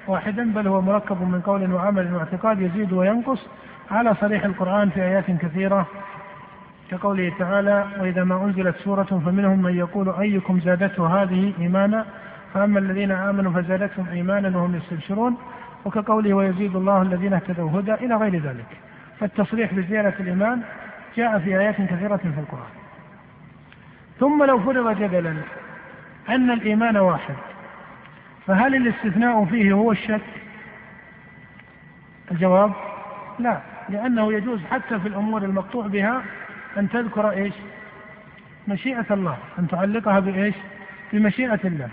واحدا 0.08 0.54
بل 0.54 0.68
هو 0.68 0.82
مركب 0.82 1.22
من 1.22 1.42
قول 1.42 1.74
وعمل 1.74 2.16
واعتقاد 2.16 2.62
يزيد 2.62 2.94
وينقص 2.94 3.48
على 3.92 4.16
صريح 4.16 4.46
القرآن 4.46 4.90
في 4.90 5.02
آيات 5.02 5.32
كثيرة 5.32 5.88
كقوله 6.92 7.34
تعالى 7.40 7.86
وإذا 8.00 8.24
ما 8.24 8.44
أنزلت 8.46 8.76
سورة 8.78 9.22
فمنهم 9.26 9.62
من 9.62 9.78
يقول 9.78 10.10
أيكم 10.10 10.60
زادته 10.60 11.24
هذه 11.24 11.54
إيمانا؟ 11.60 12.06
فأما 12.54 12.80
الذين 12.80 13.12
آمنوا 13.12 13.52
فزادتهم 13.52 14.08
إيمانا 14.10 14.58
وهم 14.58 14.76
يستبشرون 14.76 15.38
وكقوله 15.86 16.34
ويزيد 16.34 16.76
الله 16.76 17.02
الذين 17.02 17.34
اهتدوا 17.34 17.80
هدى 17.80 17.94
إلى 17.94 18.16
غير 18.16 18.36
ذلك. 18.36 18.89
فالتصريح 19.20 19.74
بزيادة 19.74 20.14
الإيمان 20.20 20.62
جاء 21.18 21.40
في 21.40 21.60
آيات 21.60 21.76
كثيرة 21.76 22.18
في 22.18 22.40
القرآن 22.40 22.70
ثم 24.20 24.44
لو 24.44 24.60
فرض 24.60 25.02
جدلا 25.02 25.36
أن 26.30 26.52
الإيمان 26.52 26.98
واحد 26.98 27.36
فهل 28.48 28.76
الاستثناء 28.76 29.46
فيه 29.46 29.74
هو 29.74 29.92
الشك؟ 29.92 30.22
الجواب 32.32 32.74
لا 33.40 33.60
لأنه 33.90 34.34
يجوز 34.34 34.64
حتى 34.64 35.00
في 35.00 35.08
الأمور 35.08 35.44
المقطوع 35.44 35.88
بها 35.88 36.22
أن 36.78 36.90
تذكر 36.90 37.30
إيش؟ 37.30 37.54
مشيئة 38.68 39.06
الله 39.12 39.38
أن 39.60 39.68
تعلقها 39.68 40.20
بإيش؟ 40.20 40.56
بمشيئة 41.14 41.60
الله 41.64 41.90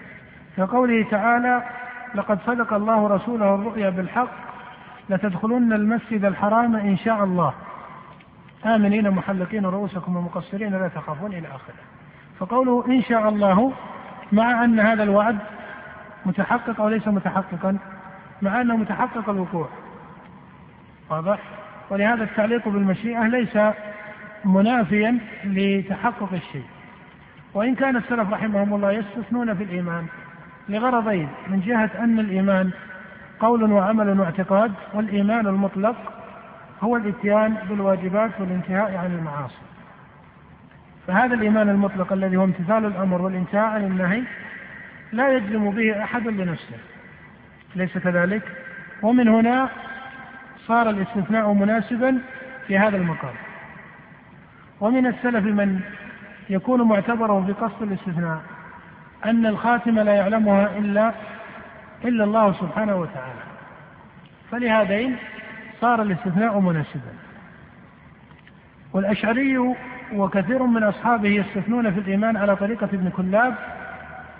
كقوله 0.56 1.06
تعالى 1.10 1.62
لقد 2.14 2.38
صدق 2.46 2.72
الله 2.72 3.08
رسوله 3.08 3.54
الرؤيا 3.54 3.90
بالحق 3.90 4.45
لتدخلن 5.11 5.73
المسجد 5.73 6.25
الحرام 6.25 6.77
إن 6.77 6.97
شاء 6.97 7.25
الله. 7.25 7.55
آمنين 8.64 9.11
محلقين 9.11 9.66
رؤوسكم 9.66 10.16
ومقصرين 10.16 10.73
لا 10.73 10.88
تخافون 10.88 11.33
إلى 11.33 11.49
آخره. 11.49 11.75
فقوله 12.38 12.85
إن 12.88 13.03
شاء 13.03 13.29
الله 13.29 13.73
مع 14.33 14.64
أن 14.64 14.81
هذا 14.81 15.03
الوعد 15.03 15.38
متحقق 16.27 16.81
أو 16.81 16.88
ليس 16.88 17.09
متحققا 17.09 17.79
مع 18.42 18.61
أنه 18.61 18.77
متحقق 18.77 19.31
الوقوع. 19.31 19.69
واضح؟ 21.11 21.38
ولهذا 21.90 22.25
التعليق 22.25 22.69
بالمشيئة 22.69 23.27
ليس 23.27 23.59
منافيا 24.45 25.19
لتحقق 25.45 26.33
الشيء. 26.33 26.66
وإن 27.55 27.75
كان 27.75 27.97
السلف 27.97 28.33
رحمهم 28.33 28.75
الله 28.75 28.92
يستثنون 28.92 29.55
في 29.55 29.64
الإيمان 29.64 30.07
لغرضين 30.69 31.29
من 31.49 31.61
جهة 31.61 31.90
أن 31.99 32.19
الإيمان 32.19 32.71
قول 33.40 33.72
وعمل 33.72 34.20
واعتقاد 34.20 34.72
والإيمان 34.94 35.46
المطلق 35.46 35.96
هو 36.83 36.96
الإتيان 36.96 37.57
بالواجبات 37.68 38.31
والانتهاء 38.40 38.96
عن 38.96 39.14
المعاصي. 39.18 39.66
فهذا 41.07 41.35
الإيمان 41.35 41.68
المطلق 41.68 42.12
الذي 42.12 42.37
هو 42.37 42.44
امتثال 42.44 42.85
الأمر 42.85 43.22
والانتهاء 43.22 43.64
عن 43.64 43.85
النهي 43.85 44.22
لا 45.12 45.37
يجزم 45.37 45.70
به 45.70 46.05
أحد 46.05 46.27
لنفسه. 46.27 46.77
ليس 47.77 47.99
كذلك؟ 47.99 48.42
ومن 49.03 49.29
هنا 49.29 49.68
صار 50.66 50.90
الاستثناء 50.90 51.53
مناسبا 51.53 52.18
في 52.66 52.79
هذا 52.79 52.96
المقام. 52.96 53.35
ومن 54.81 55.07
السلف 55.07 55.44
من 55.44 55.81
يكون 56.51 56.83
معتبره 56.83 57.40
بقصد 57.40 57.83
الاستثناء 57.83 58.40
أن 59.25 59.46
الخاتمة 59.46 60.03
لا 60.03 60.14
يعلمها 60.14 60.79
إلا 60.79 61.12
إلا 62.07 62.25
الله 62.25 62.53
سبحانه 62.53 62.97
وتعالى. 62.97 63.40
فلهذين 64.51 65.16
صار 65.81 66.03
الاستثناء 66.03 66.61
مناسبا. 66.61 67.12
والأشعري 68.92 69.75
وكثير 70.12 70.62
من 70.62 70.83
أصحابه 70.83 71.29
يستثنون 71.29 71.92
في 71.92 72.01
الإيمان 72.01 72.37
على 72.37 72.57
طريقة 72.57 72.85
ابن 72.85 73.11
كلاب 73.11 73.55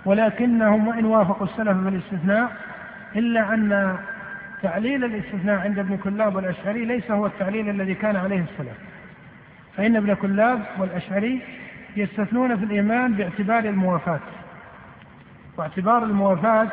ولكنهم 0.05 0.89
وإن 0.89 1.05
وافقوا 1.05 1.47
السلف 1.47 1.79
في 1.83 1.89
الاستثناء 1.89 2.53
إلا 3.17 3.55
أن 3.55 3.97
تعليل 4.63 5.05
الاستثناء 5.05 5.59
عند 5.59 5.79
ابن 5.79 5.97
كلاب 5.97 6.37
والأشعري 6.37 6.85
ليس 6.85 7.11
هو 7.11 7.27
التعليل 7.27 7.69
الذي 7.69 7.95
كان 7.95 8.17
عليه 8.17 8.41
السلف. 8.41 8.79
فإن 9.77 9.97
ابن 9.97 10.15
كلاب 10.15 10.63
والأشعري 10.79 11.41
يستثنون 11.97 12.57
في 12.57 12.65
الإيمان 12.65 13.13
باعتبار 13.13 13.65
الموافاة. 13.65 14.21
واعتبار 15.57 16.05
الموافاة 16.05 16.69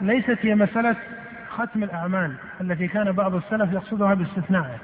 ليست 0.00 0.38
هي 0.42 0.54
مسألة 0.54 0.96
ختم 1.50 1.82
الأعمال 1.82 2.32
التي 2.60 2.88
كان 2.88 3.12
بعض 3.12 3.34
السلف 3.34 3.72
يقصدها 3.72 4.14
باستثنائه 4.14 4.78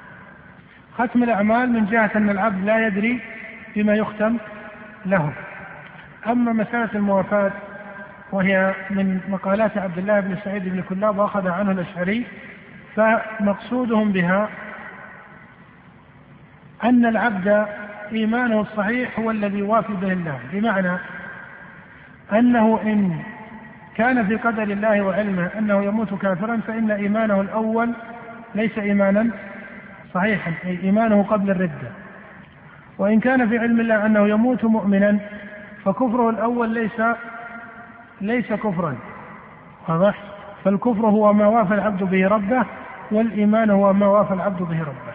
ختم 0.99 1.23
الأعمال 1.23 1.73
من 1.73 1.87
جهة 1.87 2.11
أن 2.17 2.31
العبد 2.31 2.65
لا 2.65 2.87
يدري 2.87 3.21
بما 3.77 3.95
يختم 3.95 4.37
له. 5.07 5.33
أما 6.27 6.53
مسألة 6.53 6.89
الموافاة 6.95 7.53
وهي 8.33 8.75
من 8.91 9.21
مقالات 9.29 9.79
عبد 9.79 9.99
الله 9.99 10.21
بن 10.21 10.37
سعيد 10.45 10.69
بن 10.69 10.83
كلاب 10.83 11.19
وأخذ 11.19 11.49
عنه 11.49 11.71
الأشعري 11.71 12.27
فمقصودهم 12.97 14.13
بها 14.13 14.49
أن 16.85 17.07
العبد 17.07 17.67
إيمانه 18.13 18.61
الصحيح 18.61 19.19
هو 19.19 19.31
الذي 19.31 19.59
يوافي 19.59 19.93
به 19.93 20.13
الله. 20.13 20.39
بمعنى 20.53 20.99
أنه 22.33 22.81
إن 22.83 23.23
كان 23.97 24.27
في 24.27 24.37
قدر 24.37 24.63
الله 24.63 25.03
وعلمه 25.03 25.51
أنه 25.59 25.85
يموت 25.85 26.15
كافرا 26.15 26.57
فإن 26.67 26.91
إيمانه 26.91 27.41
الأول 27.41 27.93
ليس 28.55 28.79
ايمانا 28.79 29.31
صحيحا 30.15 30.53
أي 30.65 30.79
إيمانه 30.83 31.23
قبل 31.23 31.51
الردة. 31.51 31.91
وإن 32.99 33.21
كان 33.21 33.49
في 33.49 33.59
علم 33.59 33.81
الله 33.81 34.07
أنه 34.07 34.29
يموت 34.29 34.65
مؤمنا 34.65 35.19
فكفره 35.85 36.31
الأول 36.31 36.69
ليس 36.69 37.03
ليس 38.21 38.53
كفرا. 38.53 38.97
واضح؟ 39.89 40.19
فالكفر 40.65 41.07
هو 41.07 41.33
ما 41.33 41.47
وافى 41.47 41.75
العبد 41.75 42.03
به 42.03 42.29
ربه 42.29 42.65
والإيمان 43.11 43.71
هو 43.71 43.93
ما 43.93 44.07
وافى 44.07 44.35
العبد 44.35 44.63
به 44.63 44.81
ربه. 44.81 45.15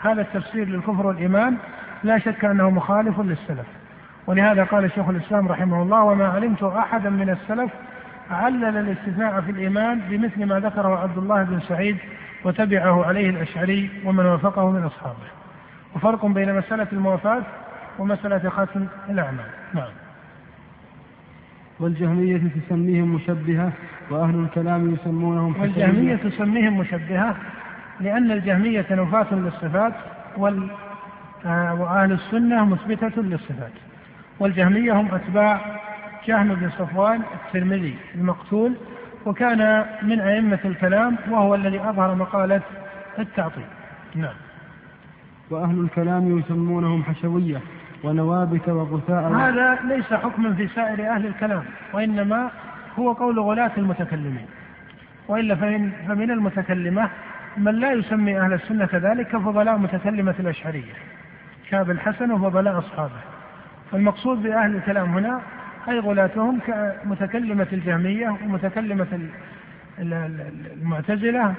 هذا 0.00 0.20
التفسير 0.20 0.68
للكفر 0.68 1.06
والإيمان 1.06 1.56
لا 2.04 2.18
شك 2.18 2.44
أنه 2.44 2.70
مخالف 2.70 3.20
للسلف. 3.20 3.66
ولهذا 4.26 4.64
قال 4.64 4.90
شيخ 4.90 5.08
الإسلام 5.08 5.48
رحمه 5.48 5.82
الله 5.82 6.02
وما 6.02 6.28
علمت 6.28 6.62
أحدا 6.62 7.10
من 7.10 7.30
السلف 7.30 7.70
علل 8.30 8.76
الاستثناء 8.76 9.40
في 9.40 9.50
الإيمان 9.50 10.00
بمثل 10.10 10.44
ما 10.44 10.60
ذكره 10.60 10.98
عبد 10.98 11.18
الله 11.18 11.42
بن 11.42 11.60
سعيد 11.60 11.96
وتبعه 12.44 13.04
عليه 13.04 13.30
الأشعري 13.30 13.90
ومن 14.04 14.26
وافقه 14.26 14.70
من 14.70 14.82
أصحابه. 14.82 15.26
وفرق 15.96 16.26
بين 16.26 16.54
مسألة 16.54 16.86
الموافاة 16.92 17.42
ومسألة 17.98 18.48
ختم 18.48 18.86
الأعمال. 19.10 19.46
نعم. 19.74 19.90
والجهمية 21.80 22.40
تسميهم 22.66 23.14
مشبهة 23.14 23.72
وأهل 24.10 24.34
الكلام 24.34 24.94
يسمونهم 24.94 25.60
والجهمية 25.60 26.16
تسميهم 26.16 26.78
مشبهة 26.78 27.36
لأن 28.00 28.30
الجهمية 28.30 28.86
نفاة 28.90 29.34
للصفات 29.34 29.92
وال 30.36 30.70
آه، 31.46 31.74
وأهل 31.74 32.12
السنة 32.12 32.64
مثبتة 32.64 33.22
للصفات. 33.22 33.72
والجهمية 34.40 34.92
هم 34.92 35.14
أتباع 35.14 35.60
جهم 36.26 36.54
بن 36.54 36.70
صفوان 36.70 37.20
الترمذي 37.46 37.96
المقتول 38.14 38.74
وكان 39.26 39.84
من 40.02 40.20
أئمة 40.20 40.58
الكلام 40.64 41.16
وهو 41.30 41.54
الذي 41.54 41.80
أظهر 41.80 42.14
مقالة 42.14 42.60
التعطيل. 43.18 43.64
نعم. 44.14 44.34
وأهل 45.50 45.80
الكلام 45.80 46.38
يسمونهم 46.38 47.04
حشوية 47.04 47.60
ونوابت 48.04 48.68
وغثاء. 48.68 49.32
هذا 49.32 49.78
ليس 49.84 50.14
حكما 50.14 50.54
في 50.54 50.68
سائر 50.68 51.10
أهل 51.10 51.26
الكلام 51.26 51.64
وإنما 51.92 52.50
هو 52.98 53.12
قول 53.12 53.40
غلاة 53.40 53.72
المتكلمين. 53.78 54.46
وإلا 55.28 55.54
فمن, 55.54 55.92
فمن 56.08 56.30
المتكلمة 56.30 57.10
من 57.56 57.74
لا 57.74 57.92
يسمي 57.92 58.40
أهل 58.40 58.52
السنة 58.52 58.86
كذلك 58.86 59.28
كفضلاء 59.28 59.78
متكلمة 59.78 60.34
الأشعرية 60.40 60.92
كاب 61.70 61.90
الحسن 61.90 62.30
وفضلاء 62.32 62.78
أصحابه. 62.78 63.33
فالمقصود 63.94 64.42
بأهل 64.42 64.76
الكلام 64.76 65.14
هنا 65.16 65.40
أي 65.88 65.98
غلاتهم 65.98 66.60
كمتكلمة 66.60 67.66
الجهمية 67.72 68.28
ومتكلمة 68.28 69.28
المعتزلة 69.98 71.54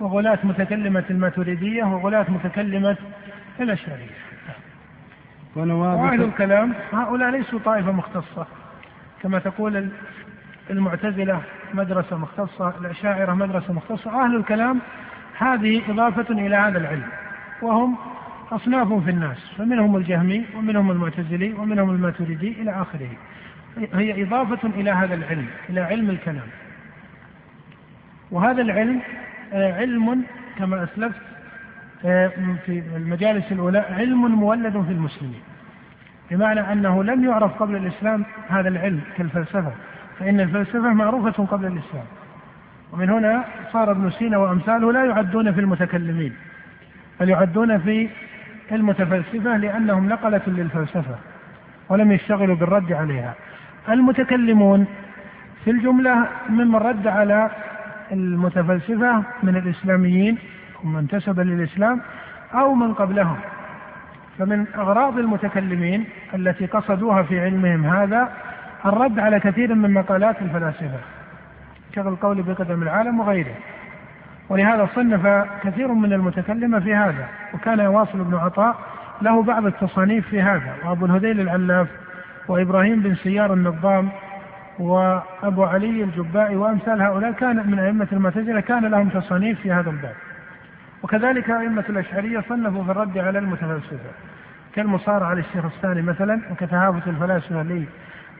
وغلاة 0.00 0.38
متكلمة 0.44 1.04
الماتريدية 1.10 1.84
وغلاة 1.84 2.26
متكلمة 2.28 2.96
الأشعرية. 3.60 4.18
وأهل 5.56 6.22
الكلام 6.22 6.74
هؤلاء 6.92 7.30
ليسوا 7.30 7.58
طائفة 7.64 7.92
مختصة. 7.92 8.46
كما 9.22 9.38
تقول 9.38 9.88
المعتزلة 10.70 11.40
مدرسة 11.74 12.16
مختصة 12.16 12.74
الأشاعرة 12.80 13.34
مدرسة 13.34 13.72
مختصة. 13.72 14.24
أهل 14.24 14.36
الكلام 14.36 14.80
هذه 15.38 15.82
إضافة 15.90 16.34
إلى 16.34 16.56
هذا 16.56 16.78
العلم 16.78 17.08
وهم 17.62 17.96
أصناف 18.52 18.92
في 18.92 19.10
الناس 19.10 19.36
فمنهم 19.58 19.96
الجهمي 19.96 20.44
ومنهم 20.56 20.90
المعتزلي 20.90 21.52
ومنهم 21.52 21.90
الماتريدي 21.90 22.62
إلى 22.62 22.70
آخره. 22.70 23.08
هي 23.94 24.22
إضافة 24.22 24.68
إلى 24.68 24.90
هذا 24.90 25.14
العلم 25.14 25.46
إلى 25.70 25.80
علم 25.80 26.10
الكلام. 26.10 26.46
وهذا 28.30 28.62
العلم 28.62 29.00
آه، 29.52 29.72
علم 29.72 30.22
كما 30.58 30.84
أسلفت 30.84 31.20
آه، 32.04 32.32
في 32.66 32.82
المجالس 32.96 33.52
الأولى 33.52 33.78
علم 33.78 34.26
مولد 34.26 34.72
في 34.72 34.92
المسلمين. 34.92 35.40
بمعنى 36.30 36.60
أنه 36.72 37.04
لم 37.04 37.24
يعرف 37.24 37.62
قبل 37.62 37.76
الإسلام 37.76 38.24
هذا 38.48 38.68
العلم 38.68 39.00
كالفلسفة 39.16 39.72
فإن 40.18 40.40
الفلسفة 40.40 40.92
معروفة 40.92 41.44
قبل 41.44 41.66
الإسلام. 41.66 42.04
ومن 42.92 43.10
هنا 43.10 43.44
صار 43.72 43.90
ابن 43.90 44.10
سينا 44.10 44.38
وأمثاله 44.38 44.92
لا 44.92 45.04
يعدون 45.04 45.52
في 45.52 45.60
المتكلمين 45.60 46.32
بل 47.20 47.28
يعدون 47.28 47.78
في 47.78 48.08
المتفلسفة 48.72 49.56
لأنهم 49.56 50.08
نقلة 50.08 50.42
للفلسفة 50.46 51.14
ولم 51.88 52.12
يشتغلوا 52.12 52.56
بالرد 52.56 52.92
عليها. 52.92 53.34
المتكلمون 53.88 54.86
في 55.64 55.70
الجملة 55.70 56.28
ممن 56.48 56.74
رد 56.74 57.06
على 57.06 57.50
المتفلسفة 58.12 59.22
من 59.42 59.56
الإسلاميين 59.56 60.38
ومن 60.84 60.98
انتسب 60.98 61.40
للإسلام 61.40 62.00
أو 62.54 62.74
من 62.74 62.94
قبلهم. 62.94 63.36
فمن 64.38 64.66
أغراض 64.76 65.18
المتكلمين 65.18 66.04
التي 66.34 66.66
قصدوها 66.66 67.22
في 67.22 67.40
علمهم 67.40 67.86
هذا 67.86 68.32
الرد 68.86 69.18
على 69.18 69.40
كثير 69.40 69.74
من 69.74 69.94
مقالات 69.94 70.42
الفلاسفة 70.42 70.98
كالقول 71.92 72.42
بقدم 72.42 72.82
العالم 72.82 73.20
وغيره. 73.20 73.54
ولهذا 74.48 74.88
صنف 74.94 75.46
كثير 75.62 75.92
من 75.92 76.12
المتكلمة 76.12 76.80
في 76.80 76.94
هذا 76.94 77.28
وكان 77.54 77.78
يواصل 77.78 78.20
ابن 78.20 78.34
عطاء 78.34 78.76
له 79.22 79.42
بعض 79.42 79.66
التصانيف 79.66 80.28
في 80.28 80.42
هذا 80.42 80.74
وأبو 80.84 81.06
الهذيل 81.06 81.40
العلاف 81.40 81.88
وإبراهيم 82.48 83.00
بن 83.02 83.14
سيار 83.14 83.52
النظام 83.52 84.08
وأبو 84.78 85.64
علي 85.64 86.04
الجبائي 86.04 86.56
وأمثال 86.56 87.02
هؤلاء 87.02 87.32
كان 87.32 87.70
من 87.70 87.78
أئمة 87.78 88.08
المعتزلة 88.12 88.60
كان 88.60 88.86
لهم 88.86 89.08
تصانيف 89.08 89.60
في 89.60 89.72
هذا 89.72 89.90
الباب. 89.90 90.14
وكذلك 91.02 91.50
أئمة 91.50 91.84
الأشعرية 91.88 92.44
صنفوا 92.48 92.84
في 92.84 92.90
الرد 92.90 93.18
على 93.18 93.38
المتفلسفة 93.38 94.10
كالمصارعة 94.74 95.44
الثاني 95.56 96.02
مثلا 96.02 96.40
وكتهافت 96.50 97.08
الفلاسفة 97.08 97.86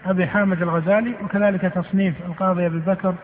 لأبي 0.07 0.27
حامد 0.27 0.63
الغزالي 0.63 1.15
وكذلك 1.25 1.61
تصنيف 1.61 2.15
القاضي 2.27 2.67
أبي 2.67 2.79
بكر 2.79 3.15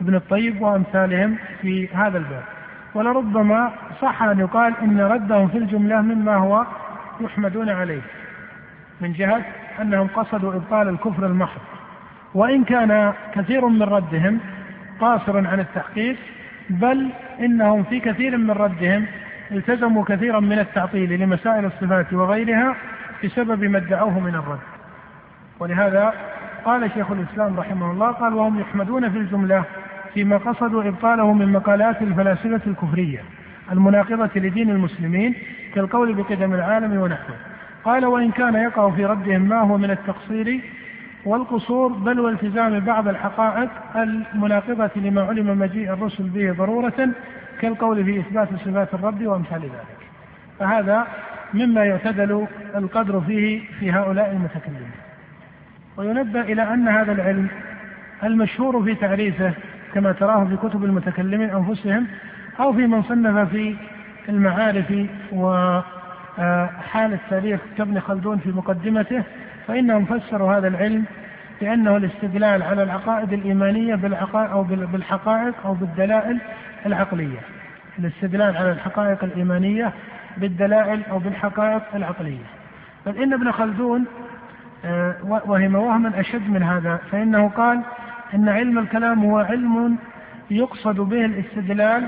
بن 0.00 0.14
الطيب 0.14 0.62
وأمثالهم 0.62 1.36
في 1.62 1.88
هذا 1.88 2.18
الباب. 2.18 2.42
ولربما 2.94 3.72
صح 4.00 4.22
أن 4.22 4.38
يقال 4.38 4.74
إن 4.82 5.00
ردهم 5.00 5.48
في 5.48 5.58
الجملة 5.58 6.00
مما 6.00 6.36
هو 6.36 6.66
يحمدون 7.20 7.68
عليه 7.70 8.00
من 9.00 9.12
جهة 9.12 9.42
أنهم 9.82 10.06
قصدوا 10.06 10.54
إبطال 10.54 10.88
الكفر 10.88 11.26
المحض. 11.26 11.60
وإن 12.34 12.64
كان 12.64 13.12
كثير 13.34 13.66
من 13.66 13.82
ردهم 13.82 14.40
قاصرا 15.00 15.48
عن 15.48 15.60
التحقيق 15.60 16.16
بل 16.70 17.10
إنهم 17.40 17.82
في 17.82 18.00
كثير 18.00 18.36
من 18.36 18.50
ردهم 18.50 19.06
التزموا 19.50 20.04
كثيرا 20.04 20.40
من 20.40 20.58
التعطيل 20.58 21.20
لمسائل 21.20 21.64
الصفات 21.64 22.12
وغيرها 22.12 22.74
بسبب 23.24 23.64
ما 23.64 23.78
ادعوه 23.78 24.20
من 24.20 24.34
الرد. 24.34 24.58
ولهذا 25.60 26.12
قال 26.64 26.90
شيخ 26.94 27.10
الإسلام 27.10 27.60
رحمه 27.60 27.90
الله 27.90 28.10
قال 28.10 28.34
وهم 28.34 28.60
يحمدون 28.60 29.10
في 29.10 29.18
الجملة 29.18 29.64
فيما 30.14 30.36
قصدوا 30.36 30.88
إبطاله 30.88 31.32
من 31.32 31.52
مقالات 31.52 32.02
الفلاسفة 32.02 32.60
الكفرية 32.66 33.20
المناقضة 33.72 34.30
لدين 34.36 34.70
المسلمين 34.70 35.34
كالقول 35.74 36.14
بقدم 36.14 36.54
العالم 36.54 37.00
ونحوه. 37.00 37.36
قال 37.84 38.06
وإن 38.06 38.30
كان 38.30 38.54
يقع 38.54 38.90
في 38.90 39.04
ردهم 39.04 39.40
ما 39.42 39.60
هو 39.60 39.78
من 39.78 39.90
التقصير 39.90 40.60
والقصور 41.24 41.92
بل 41.92 42.20
والتزام 42.20 42.80
بعض 42.80 43.08
الحقائق 43.08 43.70
المناقضة 43.96 44.90
لما 44.96 45.22
علم 45.22 45.58
مجيء 45.58 45.92
الرسل 45.92 46.24
به 46.24 46.52
ضرورة 46.52 47.08
كالقول 47.60 48.04
في 48.04 48.20
إثبات 48.20 48.48
صفات 48.64 48.94
الرب 48.94 49.26
وأمثال 49.26 49.62
ذلك. 49.62 49.98
فهذا 50.58 51.06
مما 51.54 51.84
يعتدل 51.84 52.46
القدر 52.76 53.20
فيه 53.20 53.60
في 53.80 53.92
هؤلاء 53.92 54.30
المتكلمين. 54.30 54.90
وينبه 55.96 56.40
إلى 56.40 56.74
أن 56.74 56.88
هذا 56.88 57.12
العلم 57.12 57.48
المشهور 58.24 58.84
في 58.84 58.94
تعريفه 58.94 59.52
كما 59.94 60.12
تراه 60.12 60.44
في 60.44 60.56
كتب 60.56 60.84
المتكلمين 60.84 61.50
أنفسهم 61.50 62.06
أو 62.60 62.72
في 62.72 62.86
من 62.86 63.02
صنف 63.02 63.48
في 63.48 63.76
المعارف 64.28 64.92
وحال 65.32 67.12
التاريخ 67.12 67.60
كابن 67.78 68.00
خلدون 68.00 68.38
في 68.38 68.48
مقدمته 68.48 69.22
فإنهم 69.66 70.04
فسروا 70.04 70.54
هذا 70.58 70.68
العلم 70.68 71.04
بأنه 71.60 71.96
الاستدلال 71.96 72.62
على 72.62 72.82
العقائد 72.82 73.32
الإيمانية 73.32 73.94
بالعقائد 73.94 74.50
أو 74.50 74.62
بالحقائق 74.62 75.54
أو 75.64 75.74
بالدلائل 75.74 76.38
العقلية. 76.86 77.38
الاستدلال 77.98 78.56
على 78.56 78.72
الحقائق 78.72 79.24
الإيمانية 79.24 79.92
بالدلائل 80.36 81.02
أو 81.10 81.18
بالحقائق 81.18 81.82
العقلية. 81.94 82.44
بل 83.06 83.16
إن 83.22 83.32
ابن 83.32 83.52
خلدون 83.52 84.04
آه، 84.84 85.14
وهم 85.24 85.74
وهما 85.74 86.20
أشد 86.20 86.50
من 86.50 86.62
هذا 86.62 86.96
فإنه 87.10 87.48
قال 87.48 87.80
أن 88.34 88.48
علم 88.48 88.78
الكلام 88.78 89.24
هو 89.24 89.38
علم 89.38 89.98
يقصد 90.50 90.96
به 90.96 91.24
الاستدلال 91.24 92.06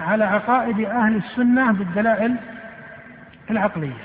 على 0.00 0.24
عقائد 0.24 0.80
أهل 0.80 1.16
السنة 1.16 1.72
بالدلائل 1.72 2.36
العقلية. 3.50 4.04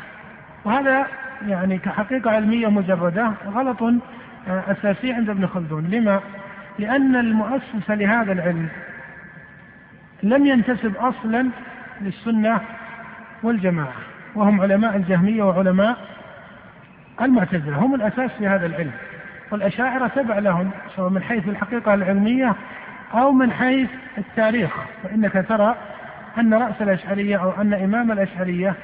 وهذا 0.65 1.05
يعني 1.47 1.77
كحقيقة 1.77 2.31
علمية 2.31 2.67
مجردة 2.67 3.31
غلط 3.45 3.83
آه، 3.83 4.63
أساسي 4.71 5.13
عند 5.13 5.29
ابن 5.29 5.47
خلدون. 5.47 5.87
لما؟ 5.87 6.19
لأن 6.79 7.15
المؤسس 7.15 7.89
لهذا 7.89 8.31
العلم 8.31 8.67
لم 10.23 10.45
ينتسب 10.45 10.95
أصلا 10.95 11.49
للسنة 12.01 12.61
والجماعة 13.43 13.93
وهم 14.35 14.61
علماء 14.61 14.95
الجهمية 14.95 15.43
وعلماء 15.43 15.97
المعتزلة 17.21 17.77
هم 17.77 17.95
الأساس 17.95 18.31
في 18.31 18.47
هذا 18.47 18.65
العلم. 18.65 18.91
والأشاعرة 19.53 20.07
تبع 20.07 20.39
لهم 20.39 20.71
سواء 20.95 21.09
من 21.09 21.23
حيث 21.23 21.47
الحقيقة 21.47 21.93
العلمية 21.93 22.55
أو 23.13 23.31
من 23.31 23.51
حيث 23.51 23.89
التاريخ. 24.17 24.71
فإنك 25.03 25.45
ترى 25.49 25.75
أن 26.37 26.53
رأس 26.53 26.81
الأشعرية 26.81 27.37
أو 27.43 27.61
أن 27.61 27.73
إمام 27.73 28.11
الأشعرية 28.11 28.75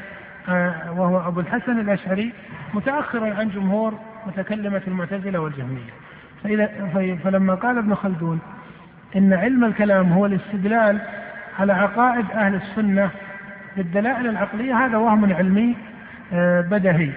آه، 0.49 0.91
وهو 0.91 1.27
أبو 1.27 1.39
الحسن 1.39 1.79
الأشعري 1.79 2.33
متأخر 2.73 3.33
عن 3.33 3.49
جمهور 3.49 3.99
متكلمة 4.27 4.81
المعتزلة 4.87 5.39
والجهمية. 5.39 5.91
فإذا 6.43 6.69
فلما 7.23 7.55
قال 7.55 7.77
ابن 7.77 7.95
خلدون 7.95 8.39
إن 9.15 9.33
علم 9.33 9.65
الكلام 9.65 10.13
هو 10.13 10.25
الاستدلال 10.25 11.01
على 11.59 11.73
عقائد 11.73 12.25
أهل 12.31 12.55
السنة 12.55 13.09
بالدلائل 13.77 14.27
العقلية 14.27 14.85
هذا 14.85 14.97
وهم 14.97 15.33
علمي 15.33 15.75
آه، 16.33 16.61
بدهي. 16.61 17.11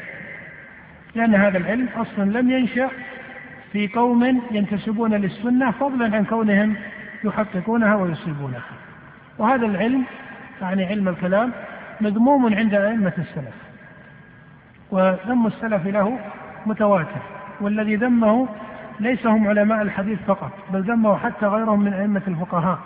لأن 1.15 1.35
هذا 1.35 1.59
العلم 1.59 1.89
أصلا 1.97 2.39
لم 2.41 2.51
ينشأ 2.51 2.91
في 3.73 3.89
قوم 3.89 4.43
ينتسبون 4.51 5.15
للسنة 5.15 5.71
فضلا 5.71 6.17
عن 6.17 6.25
كونهم 6.25 6.77
يحققونها 7.25 7.95
ويصيبونها. 7.95 8.63
وهذا 9.39 9.67
العلم 9.67 10.05
يعني 10.63 10.85
علم 10.85 11.09
الكلام 11.09 11.53
مذموم 12.01 12.55
عند 12.55 12.75
أئمة 12.75 13.13
السلف. 13.19 13.55
وذم 14.91 15.47
السلف 15.47 15.87
له 15.87 16.19
متواتر 16.67 17.23
والذي 17.61 17.97
ذمه 17.97 18.49
ليس 19.01 19.27
هم 19.27 19.49
علماء 19.49 19.83
الحديث 19.83 20.19
فقط 20.27 20.53
بل 20.73 20.83
ذمه 20.83 21.17
حتى 21.17 21.47
غيرهم 21.47 21.81
من 21.81 21.93
أئمة 21.93 22.23
الفقهاء. 22.29 22.79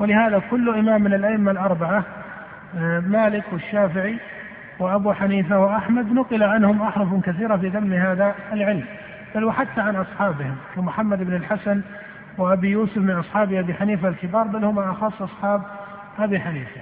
ولهذا 0.00 0.42
كل 0.50 0.78
إمام 0.78 1.02
من 1.02 1.14
الأئمة 1.14 1.50
الأربعة 1.50 2.04
آه، 2.78 3.00
مالك 3.00 3.44
والشافعي 3.52 4.16
وأبو 4.78 5.12
حنيفة 5.12 5.58
وأحمد 5.58 6.12
نقل 6.12 6.42
عنهم 6.42 6.82
أحرف 6.82 7.24
كثيرة 7.24 7.56
في 7.56 7.68
ذم 7.68 7.92
هذا 7.92 8.34
العلم. 8.52 8.84
بل 9.34 9.44
وحتى 9.44 9.80
عن 9.80 9.96
أصحابهم 9.96 10.56
كمحمد 10.74 11.22
بن 11.22 11.34
الحسن 11.34 11.82
وأبي 12.38 12.68
يوسف 12.68 12.96
من 12.96 13.10
أصحاب 13.10 13.52
أبي 13.52 13.74
حنيفة 13.74 14.08
الكبار 14.08 14.46
بل 14.46 14.64
هم 14.64 14.78
أخص 14.78 15.22
أصحاب 15.22 15.62
أبي 16.18 16.40
حنيفة. 16.40 16.80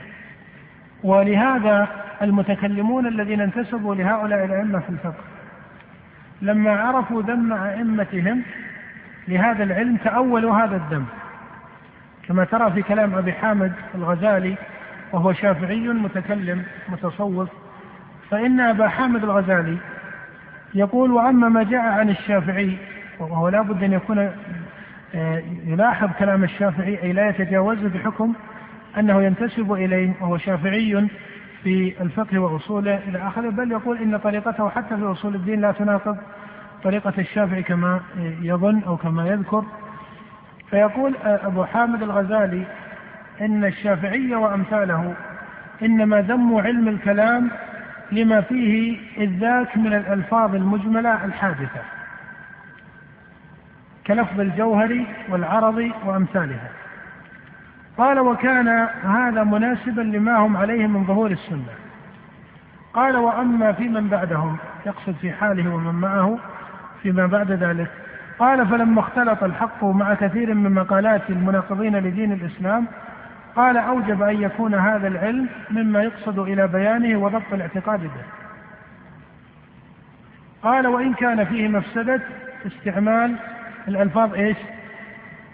ولهذا 1.02 1.88
المتكلمون 2.22 3.06
الذين 3.06 3.40
انتسبوا 3.40 3.94
لهؤلاء 3.94 4.44
الأئمة 4.44 4.78
في 4.78 4.90
الفقه 4.90 5.24
لما 6.42 6.70
عرفوا 6.70 7.22
ذم 7.22 7.52
أئمتهم 7.52 8.42
لهذا 9.28 9.64
العلم 9.64 9.96
تأولوا 9.96 10.56
هذا 10.56 10.76
الذم. 10.76 11.06
كما 12.28 12.44
ترى 12.44 12.70
في 12.70 12.82
كلام 12.82 13.14
أبي 13.14 13.32
حامد 13.32 13.72
الغزالي 13.94 14.54
وهو 15.12 15.32
شافعي 15.32 15.88
متكلم 15.88 16.64
متصوف 16.88 17.48
فإن 18.30 18.60
أبا 18.60 18.88
حامد 18.88 19.24
الغزالي 19.24 19.76
يقول 20.74 21.12
وأما 21.12 21.48
ما 21.48 21.62
جاء 21.62 21.80
عن 21.80 22.10
الشافعي 22.10 22.76
وهو 23.20 23.48
لا 23.48 23.62
بد 23.62 23.82
أن 23.82 23.92
يكون 23.92 24.18
آه، 25.14 25.42
يلاحظ 25.66 26.08
كلام 26.18 26.44
الشافعي 26.44 27.02
أي 27.02 27.12
لا 27.12 27.28
يتجاوزه 27.28 27.88
بحكم 27.88 28.34
أنه 28.98 29.22
ينتسب 29.22 29.72
إليه 29.72 30.12
وهو 30.20 30.38
شافعي 30.38 31.08
في 31.62 31.94
الفقه 32.00 32.38
وأصوله 32.38 32.98
إلى 33.08 33.18
آخره 33.18 33.50
بل 33.50 33.72
يقول 33.72 33.98
إن 33.98 34.16
طريقته 34.16 34.68
حتى 34.68 34.96
في 34.96 35.04
أصول 35.04 35.34
الدين 35.34 35.60
لا 35.60 35.72
تناقض 35.72 36.16
طريقة 36.84 37.12
الشافعي 37.18 37.62
كما 37.62 38.00
يظن 38.42 38.82
أو 38.82 38.96
كما 38.96 39.28
يذكر. 39.28 39.64
فيقول 40.70 41.16
أبو 41.24 41.64
حامد 41.64 42.02
الغزالي 42.02 42.64
إن 43.40 43.64
الشافعية 43.64 44.36
وأمثاله 44.36 45.14
إنما 45.82 46.20
ذموا 46.22 46.62
علم 46.62 46.88
الكلام 46.88 47.50
لما 48.12 48.40
فيه 48.40 48.98
إذ 49.16 49.38
ذاك 49.38 49.76
من 49.76 49.94
الألفاظ 49.94 50.54
المجملة 50.54 51.24
الحادثة 51.24 51.80
كلفظ 54.06 54.40
الجوهري 54.40 55.06
والعرضي 55.28 55.92
وأمثالها. 56.04 56.70
قال 57.98 58.18
وكان 58.18 58.68
هذا 59.04 59.44
مناسبا 59.44 60.00
لما 60.00 60.36
هم 60.36 60.56
عليه 60.56 60.86
من 60.86 61.04
ظهور 61.04 61.30
السنة. 61.30 61.72
قال 62.94 63.16
وأما 63.16 63.72
في 63.72 63.88
من 63.88 64.08
بعدهم 64.08 64.56
يقصد 64.86 65.14
في 65.20 65.32
حاله 65.32 65.74
ومن 65.74 65.94
معه 65.94 66.38
فيما 67.02 67.26
بعد 67.26 67.50
ذلك. 67.50 67.90
قال 68.38 68.68
فلما 68.68 69.00
اختلط 69.00 69.44
الحق 69.44 69.84
مع 69.84 70.14
كثير 70.14 70.54
من 70.54 70.74
مقالات 70.74 71.30
المناقضين 71.30 71.96
لدين 71.96 72.32
الإسلام 72.32 72.86
قال 73.56 73.76
أوجب 73.76 74.22
أن 74.22 74.42
يكون 74.42 74.74
هذا 74.74 75.08
العلم 75.08 75.48
مما 75.70 76.02
يقصد 76.02 76.38
إلى 76.38 76.68
بيانه 76.68 77.18
وضبط 77.18 77.52
الاعتقاد 77.52 78.00
به. 78.00 78.24
قال 80.62 80.86
وإن 80.86 81.14
كان 81.14 81.44
فيه 81.44 81.68
مفسدة 81.68 82.20
استعمال 82.66 83.36
الألفاظ 83.88 84.34
إيش؟ 84.34 84.56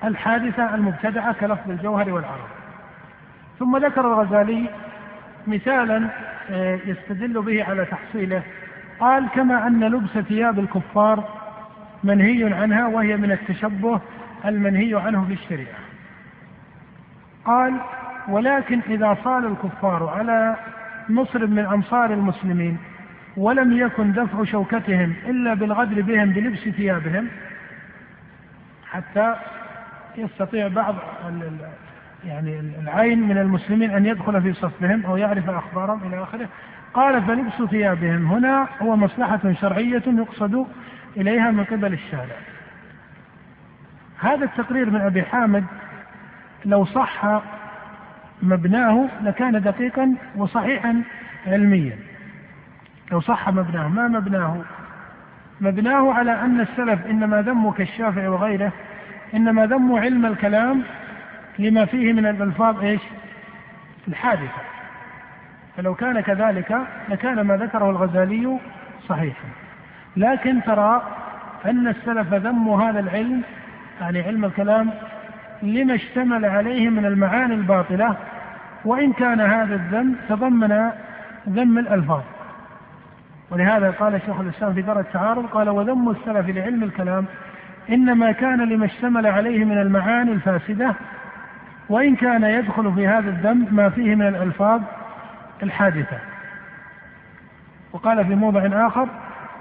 الحادثة 0.05 0.75
المبتدعة 0.75 1.33
كلفظ 1.33 1.71
الجوهر 1.71 2.13
والعرض 2.13 2.49
ثم 3.59 3.77
ذكر 3.77 4.01
الغزالي 4.01 4.69
مثالا 5.47 6.09
آه، 6.51 6.79
يستدل 6.87 7.43
به 7.43 7.65
على 7.65 7.85
تحصيله. 7.85 8.43
قال 9.01 9.29
كما 9.29 9.67
أن 9.67 9.85
لبس 9.85 10.11
ثياب 10.11 10.59
الكفار 10.59 11.29
منهي 12.05 12.55
عنها 12.55 12.87
وهي 12.87 13.17
من 13.17 13.33
التشبه 13.33 14.01
المنهي 14.45 14.95
عنه 14.95 15.25
في 15.25 15.33
الشريعة. 15.33 15.88
قال 17.45 17.75
ولكن 18.29 18.81
إذا 18.89 19.17
صال 19.25 19.47
الكفار 19.47 20.09
على 20.09 20.57
مصر 21.09 21.47
من 21.47 21.65
أمصار 21.65 22.13
المسلمين 22.13 22.79
ولم 23.37 23.79
يكن 23.79 24.13
دفع 24.13 24.45
شوكتهم 24.45 25.15
إلا 25.27 25.55
بالغدر 25.55 26.03
بهم 26.03 26.31
بلبس 26.31 26.59
ثيابهم 26.59 27.29
حتى 28.91 29.35
يستطيع 30.17 30.69
بعض 30.69 30.95
يعني 32.25 32.61
العين 32.61 33.29
من 33.29 33.39
المسلمين 33.39 33.91
أن 33.91 34.07
يدخل 34.07 34.43
في 34.43 34.53
صفهم 34.53 35.07
أو 35.07 35.17
يعرف 35.17 35.51
أخبارهم 35.51 36.01
إلى 36.07 36.23
آخره. 36.23 36.49
قال 36.95 37.23
فلبس 37.23 37.71
ثيابهم 37.71 38.27
هنا 38.27 38.69
هو 38.83 38.97
مصلحة 38.97 39.53
شرعية 39.53 40.03
يقصد 40.07 40.67
إليها 41.17 41.51
من 41.51 41.65
قبل 41.65 41.93
الشارع. 41.93 42.37
هذا 44.19 44.45
التقرير 44.45 44.91
من 44.91 45.01
أبي 45.01 45.23
حامد 45.23 45.65
لو 46.65 46.85
صح 46.85 47.41
مبناه 48.43 49.09
لكان 49.23 49.63
دقيقا 49.63 50.15
وصحيحا 50.37 51.03
علميا. 51.47 51.97
لو 53.13 53.21
صح 53.21 53.49
مبناه 53.49 53.89
ما 53.89 54.09
مبناه؟ 54.09 54.57
مبناه 55.61 56.13
على 56.13 56.33
أن 56.33 56.61
السلف 56.61 57.07
إنما 57.07 57.43
ذموا 57.43 57.73
كالشافعي 57.73 58.29
وغيره 58.29 58.73
إنما 59.35 59.67
ذموا 59.67 60.01
علم 60.01 60.27
الكلام 60.27 60.83
لما 61.59 61.85
فيه 61.85 62.13
من 62.13 62.27
الألفاظ 62.27 62.81
إيش؟ 62.85 63.01
الحادثة. 64.09 64.63
فلو 65.77 65.95
كان 65.95 66.21
كذلك 66.21 66.79
لكان 67.09 67.41
ما 67.41 67.57
ذكره 67.57 67.91
الغزالي 67.91 68.59
صحيحا. 69.09 69.49
لكن 70.17 70.63
ترى 70.63 71.03
أن 71.65 71.89
السلف 71.89 72.35
ذموا 72.35 72.83
هذا 72.83 73.01
العلم 73.01 73.43
يعني 74.01 74.23
علم 74.23 74.45
الكلام 74.45 74.91
لما 75.63 75.95
اشتمل 75.95 76.45
عليه 76.45 76.89
من 76.89 77.07
المعاني 77.07 77.55
الباطلة 77.55 78.17
وإن 78.85 79.13
كان 79.13 79.41
هذا 79.41 79.75
الذم 79.75 80.17
تضمن 80.29 80.91
ذم 81.49 81.79
الألفاظ. 81.79 82.23
ولهذا 83.51 83.91
قال 83.91 84.21
شيخ 84.27 84.41
الإسلام 84.41 84.75
في 84.75 84.83
دار 84.83 85.01
التعارض 85.01 85.47
قال 85.47 85.69
وذم 85.69 86.11
السلف 86.11 86.49
لعلم 86.49 86.83
الكلام 86.83 87.25
إنما 87.91 88.33
كان 88.33 88.69
لما 88.69 88.87
اشتمل 88.87 89.27
عليه 89.27 89.65
من 89.65 89.79
المعاني 89.79 90.33
الفاسدة 90.33 90.95
وإن 91.89 92.17
كان 92.17 92.45
يدخل 92.45 92.95
في 92.95 93.07
هذا 93.07 93.31
الذم 93.31 93.69
ما 93.71 93.89
فيه 93.89 94.15
من 94.15 94.27
الألفاظ 94.27 94.81
الحادثة. 95.63 96.19
وقال 97.93 98.27
في 98.27 98.35
موضع 98.35 98.87
آخر 98.87 99.09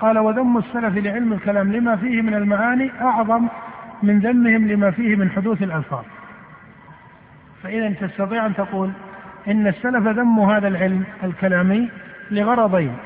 قال 0.02 0.18
وذم 0.18 0.58
السلف 0.58 0.98
لعلم 0.98 1.34
الكلام 1.34 1.72
لما 1.72 1.96
فيه 1.96 2.22
من 2.22 2.34
المعاني 2.34 2.92
أعظم 3.02 3.48
من 4.04 4.20
ذمهم 4.20 4.68
لما 4.68 4.92
فيه 4.92 5.16
من 5.16 5.30
حدوث 5.30 5.64
الألفاظ. 5.64 6.04
فإذا 7.64 7.90
تستطيع 7.90 8.46
أن 8.46 8.56
تقول 8.56 8.92
إن 9.48 9.68
السلف 9.68 10.08
ذموا 10.08 10.58
هذا 10.58 10.68
العلم 10.68 11.04
الكلامي 11.24 11.90
لغرضين. 12.32 12.98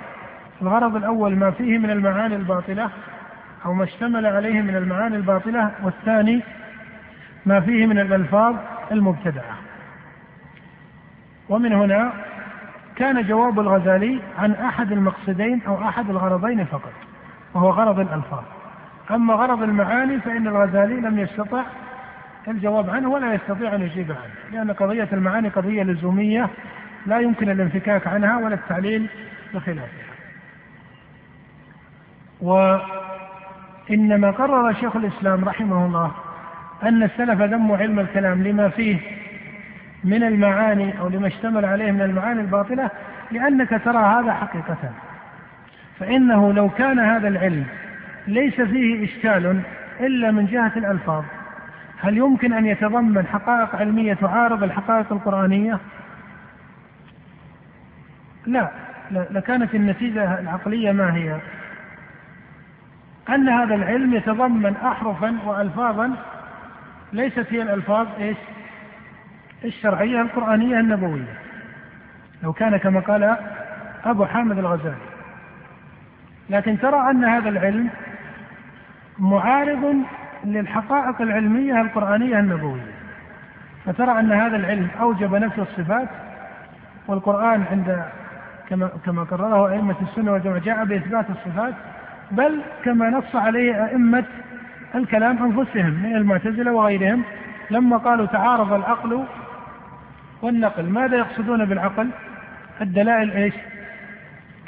الغرض 0.62 0.96
الأول 0.96 1.36
ما 1.36 1.52
فيه 1.52 1.78
من 1.78 1.90
المعاني 1.90 2.36
الباطلة 2.36 2.90
أو 3.66 3.74
ما 3.74 3.84
اشتمل 3.84 4.26
عليه 4.26 4.62
من 4.62 4.76
المعاني 4.76 5.16
الباطلة 5.16 5.72
والثاني 5.84 6.42
ما 7.46 7.60
فيه 7.60 7.86
من 7.86 8.00
الألفاظ 8.00 8.56
المبتدعة. 8.92 9.58
ومن 11.50 11.74
هنا 11.74 12.14
كان 12.96 13.28
جواب 13.28 13.60
الغزالي 13.60 14.20
عن 14.38 14.52
أحد 14.52 14.92
المقصدين 14.92 15.62
أو 15.68 15.82
أحد 15.82 16.10
الغرضين 16.10 16.66
فقط 16.66 16.94
وهو 17.54 17.70
غرض 17.70 18.00
الألفاظ. 18.00 18.44
أما 19.12 19.34
غرض 19.34 19.64
المعاني 19.64 20.20
فإن 20.20 20.48
الغزالي 20.48 20.96
لم 20.96 21.20
يستطع 21.20 21.64
الجواب 22.48 22.90
عنه 22.90 23.10
ولا 23.10 23.34
يستطيع 23.34 23.76
أن 23.76 23.82
يجيب 23.82 24.12
عنه 24.12 24.34
لأن 24.52 24.72
قضية 24.72 25.08
المعاني 25.14 25.50
قضية 25.50 25.84
لزومية 25.84 26.50
لا 27.06 27.20
يمكن 27.20 27.50
الانفكاك 27.50 28.08
عنها 28.08 28.38
ولا 28.38 28.56
التعليل 28.56 29.08
بخلافها. 29.54 30.12
وإنما 33.90 34.32
قرر 34.32 34.74
شيخ 34.74 34.96
الإسلام 34.96 35.46
رحمه 35.46 35.86
الله 35.86 36.12
أن 36.84 37.04
السلف 37.04 37.42
ذموا 37.42 37.78
علم 37.78 38.00
الكلام 38.00 38.44
لما 38.44 38.70
فيه 38.70 38.98
من 40.04 40.24
المعاني 40.24 41.00
أو 41.00 41.08
لما 41.08 41.28
اشتمل 41.28 41.66
عليه 41.66 41.92
من 41.92 42.02
المعاني 42.02 42.42
الباطلة 42.42 42.90
لأنك 43.32 43.82
ترى 43.86 43.98
هذا 43.98 44.34
حقيقة. 44.34 44.78
فإنه 46.00 46.54
لو 46.54 46.70
كان 46.70 47.00
هذا 47.00 47.28
العلم 47.28 47.66
ليس 48.28 48.62
فيه 48.62 49.06
إشكال 49.06 49.62
إلا 50.00 50.32
من 50.32 50.46
جهة 50.46 50.72
الألفاظ 50.78 51.24
هل 52.00 52.18
يمكن 52.18 52.54
أن 52.54 52.66
يتضمن 52.66 53.28
حقائق 53.28 53.76
علمية 53.76 54.14
تعارض 54.14 54.64
الحقائق 54.64 55.12
القرآنية؟ 55.12 55.80
لا 58.46 58.72
لكانت 59.12 59.76
النتيجة 59.76 60.40
العقلية 60.40 60.92
ما 60.92 61.16
هي؟ 61.16 61.40
أن 63.30 63.50
هذا 63.50 63.76
العلم 63.76 64.14
يتضمن 64.14 64.76
أحرفا 64.76 65.38
وألفاظا 65.46 66.16
ليست 67.14 67.46
هي 67.50 67.62
الألفاظ 67.62 68.08
إيش؟ 68.20 68.38
الشرعية 69.64 70.22
القرآنية 70.22 70.80
النبوية 70.80 71.38
لو 72.44 72.54
كان 72.54 72.78
كما 72.78 73.00
قال 73.00 73.38
أبو 74.06 74.26
حامد 74.26 74.58
الغزالي 74.58 75.12
لكن 76.50 76.80
ترى 76.80 77.12
أن 77.12 77.26
هذا 77.26 77.50
العلم 77.50 77.90
معارض 79.22 79.96
للحقائق 80.44 81.22
العلمية 81.22 81.82
القرآنية 81.82 82.40
النبوية. 82.40 82.92
فترى 83.86 84.20
أن 84.20 84.32
هذا 84.32 84.56
العلم 84.56 84.88
أوجب 85.02 85.36
نفي 85.36 85.62
الصفات 85.62 86.08
والقرآن 87.08 87.64
عند 87.72 88.04
كما 88.70 88.90
كما 89.06 89.24
قرره 89.24 89.72
أئمة 89.72 89.96
السنة 90.02 90.32
والجماعة 90.32 90.60
جاء 90.60 90.86
بإثبات 90.86 91.26
الصفات 91.30 91.74
بل 92.32 92.62
كما 92.84 93.10
نص 93.10 93.36
عليه 93.36 93.86
أئمة 93.86 94.24
الكلام 94.96 95.44
أنفسهم 95.44 95.90
من 96.04 96.16
المعتزلة 96.16 96.72
وغيرهم 96.72 97.24
لما 97.72 97.98
قالوا 97.98 98.26
تعارض 98.26 98.74
العقل 98.74 99.24
والنقل 100.42 100.90
ماذا 100.90 101.18
يقصدون 101.18 101.66
بالعقل؟ 101.66 102.10
الدلائل 102.82 103.32
إيش؟ 103.32 103.54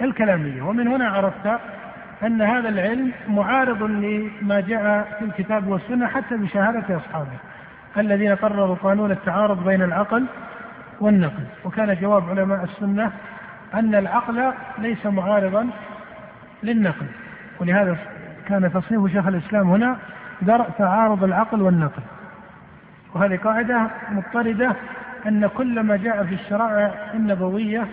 الكلامية. 0.02 0.62
ومن 0.62 0.88
هنا 0.88 1.10
عرفت 1.10 1.60
أن 2.26 2.42
هذا 2.42 2.70
العلم 2.70 3.12
معارض 3.28 3.84
لما 3.84 4.60
جاء 4.60 5.16
في 5.20 5.26
الكتاب 5.26 5.68
والسنة 5.68 6.08
حتى 6.08 6.38
بشهادة 6.38 6.98
أصحابه 6.98 7.38
الذين 7.98 8.36
قرروا 8.36 8.76
قانون 8.76 9.12
التعارض 9.12 9.64
بين 9.64 9.82
العقل 9.82 10.26
والنقل. 11.00 11.44
وكان 11.66 11.98
جواب 12.02 12.30
علماء 12.30 12.64
السنة 12.64 13.12
أن 13.74 13.96
العقل 13.96 14.54
ليس 14.78 15.06
معارضا 15.06 15.70
للنقل. 16.64 17.06
ولهذا 17.60 17.98
كان 18.48 18.74
تصنيف 18.74 19.12
شيخ 19.12 19.28
الإسلام 19.28 19.70
هنا 19.70 19.98
درء 20.42 20.70
تعارض 20.78 21.24
العقل 21.24 21.62
والنقل. 21.62 22.04
وهذه 23.14 23.38
قاعدة 23.38 23.88
مضطردة 24.12 24.76
أن 25.28 25.48
كل 25.48 25.80
ما 25.80 25.98
جاء 25.98 26.24
في 26.24 26.34
الشرائع 26.34 26.94
النبوية 27.14 27.88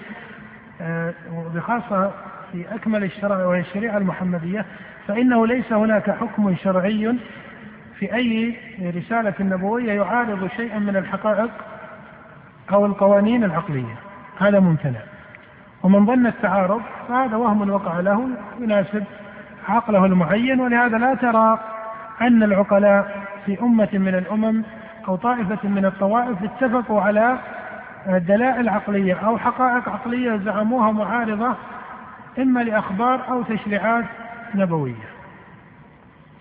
آه، 0.81 1.12
وبخاصة 1.35 2.12
في 2.52 2.74
أكمل 2.74 3.04
الشرائع 3.04 3.46
وهي 3.46 3.60
الشريعة 3.60 3.98
المحمدية 3.98 4.64
فإنه 5.08 5.46
ليس 5.46 5.72
هناك 5.72 6.10
حكم 6.10 6.56
شرعي 6.56 7.16
في 7.98 8.14
أي 8.14 8.56
رسالة 8.96 9.34
نبوية 9.40 9.92
يعارض 9.92 10.48
شيئا 10.56 10.78
من 10.78 10.96
الحقائق 10.96 11.50
أو 12.72 12.86
القوانين 12.86 13.44
العقلية. 13.44 13.94
هذا 14.38 14.60
ممتنع. 14.60 15.00
ومن 15.82 16.06
ظن 16.06 16.26
التعارض 16.26 16.82
فهذا 17.08 17.36
وهم 17.36 17.70
وقع 17.70 18.00
له 18.00 18.28
يناسب 18.60 19.04
عقله 19.68 20.04
المعين 20.04 20.60
ولهذا 20.60 20.98
لا 20.98 21.14
ترى 21.14 21.58
أن 22.20 22.42
العقلاء 22.42 23.26
في 23.46 23.60
أمة 23.62 23.88
من 23.92 24.14
الأمم 24.14 24.62
أو 25.08 25.16
طائفة 25.16 25.68
من 25.68 25.84
الطوائف 25.84 26.36
اتفقوا 26.42 27.00
على 27.00 27.38
دلائل 28.06 28.68
عقلية 28.68 29.14
أو 29.14 29.38
حقائق 29.38 29.88
عقلية 29.88 30.36
زعموها 30.36 30.92
معارضة 30.92 31.56
إما 32.38 32.61
لأخبار 32.61 33.29
أو 33.29 33.43
تشريعات 33.43 34.05
نبوية. 34.55 35.11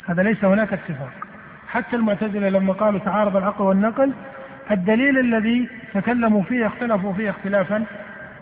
هذا 0.08 0.24
ليس 0.24 0.46
هناك 0.46 0.74
اتفاق. 0.74 1.14
حتى 1.68 1.96
المعتزلة 1.96 2.50
لما 2.50 2.74
قالوا 2.74 3.00
تعارض 3.00 3.36
العقل 3.36 3.64
والنقل 3.64 4.14
الدليل 4.72 5.20
الذي 5.20 5.70
تكلموا 5.94 6.44
فيه 6.44 6.68
اختلفوا 6.68 7.14
فيه 7.14 7.30
اختلافا 7.30 7.84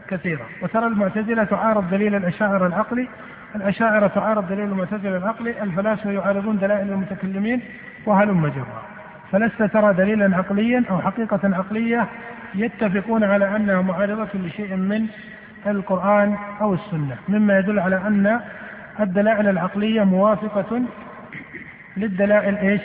كثيرا. 0.08 0.46
وترى 0.62 0.88
المعتزلة 0.88 1.44
تعارض 1.44 1.90
دليل 1.90 2.16
الأشاعرة 2.16 2.68
العقلي 2.68 3.08
الأشاعرة 3.56 4.08
تعارض 4.08 4.48
دليل 4.48 4.66
المعتزلة 4.66 5.18
العقلي 5.18 5.64
الفلاسفة 5.64 6.12
يعارضون 6.12 6.58
دلائل 6.58 6.90
المتكلمين 6.90 7.62
وهلم 8.06 8.48
جرا 8.48 8.84
فلست 9.32 9.64
ترى 9.64 9.94
دليلا 9.94 10.38
عقليا 10.38 10.84
أو 10.90 11.02
حقيقة 11.02 11.40
عقلية 11.44 12.08
يتفقون 12.56 13.24
على 13.24 13.56
أنها 13.56 13.82
معارضة 13.82 14.30
لشيء 14.34 14.76
من 14.76 15.08
القرآن 15.65 16.36
أو 16.62 16.74
السنة 16.74 17.15
مما 17.30 17.60
يدل 17.60 17.80
على 17.80 17.96
أن 17.96 18.39
الدلائل 19.00 19.48
العقلية 19.48 20.04
موافقة 20.04 20.82
للدلائل 21.98 22.58
إيش؟ 22.58 22.82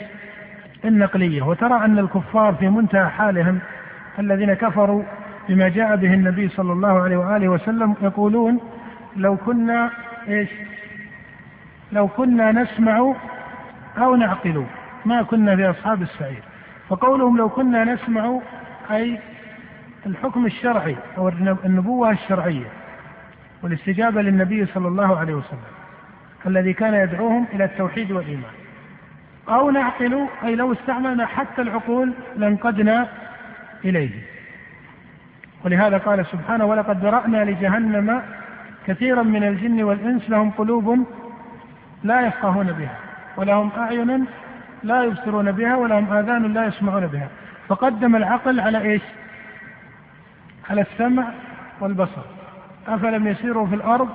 النقلية 0.85 1.41
وترى 1.41 1.85
أن 1.85 1.99
الكفار 1.99 2.53
في 2.53 2.69
منتهى 2.69 3.09
حالهم 3.09 3.59
الذين 4.19 4.53
كفروا 4.53 5.03
بما 5.49 5.69
جاء 5.69 5.95
به 5.95 6.13
النبي 6.13 6.49
صلى 6.49 6.73
الله 6.73 7.01
عليه 7.01 7.17
وآله 7.17 7.49
وسلم 7.49 7.95
يقولون 8.01 8.59
لو 9.15 9.37
كنا 9.37 9.89
إيش؟ 10.27 10.49
لو 11.91 12.07
كنا 12.07 12.51
نسمع 12.51 13.13
أو 13.97 14.15
نعقل 14.15 14.65
ما 15.05 15.23
كنا 15.23 15.55
في 15.55 15.69
أصحاب 15.69 16.01
السعير 16.01 16.43
فقولهم 16.89 17.37
لو 17.37 17.49
كنا 17.49 17.83
نسمع 17.83 18.39
أي 18.91 19.19
الحكم 20.05 20.45
الشرعي 20.45 20.95
أو 21.17 21.29
النبوة 21.65 22.11
الشرعية 22.11 22.65
والاستجابة 23.63 24.21
للنبي 24.21 24.65
صلى 24.65 24.87
الله 24.87 25.17
عليه 25.17 25.33
وسلم 25.33 25.73
الذي 26.45 26.73
كان 26.73 26.93
يدعوهم 26.93 27.45
إلى 27.53 27.63
التوحيد 27.63 28.11
والإيمان. 28.11 28.51
أو 29.49 29.71
نعقل 29.71 30.27
أي 30.43 30.55
لو 30.55 30.73
استعملنا 30.73 31.25
حتى 31.25 31.61
العقول 31.61 32.13
لانقدنا 32.37 33.07
إليه. 33.85 34.09
ولهذا 35.65 35.97
قال 35.97 36.25
سبحانه 36.25 36.65
ولقد 36.65 37.05
ذرأنا 37.05 37.45
لجهنم 37.45 38.21
كثيرا 38.87 39.23
من 39.23 39.43
الجن 39.43 39.83
والإنس 39.83 40.29
لهم 40.29 40.51
قلوب 40.51 41.07
لا 42.03 42.27
يفقهون 42.27 42.71
بها 42.71 42.97
ولهم 43.37 43.71
أعين 43.77 44.25
لا 44.83 45.03
يبصرون 45.03 45.51
بها 45.51 45.75
ولهم 45.75 46.13
آذان 46.13 46.53
لا 46.53 46.65
يسمعون 46.65 47.07
بها. 47.07 47.27
فقدم 47.67 48.15
العقل 48.15 48.59
على 48.59 48.81
إيش؟ 48.81 49.01
على 50.69 50.81
السمع 50.81 51.23
والبصر. 51.79 52.21
أفلم 52.87 53.27
يسيروا 53.27 53.67
في 53.67 53.75
الأرض 53.75 54.09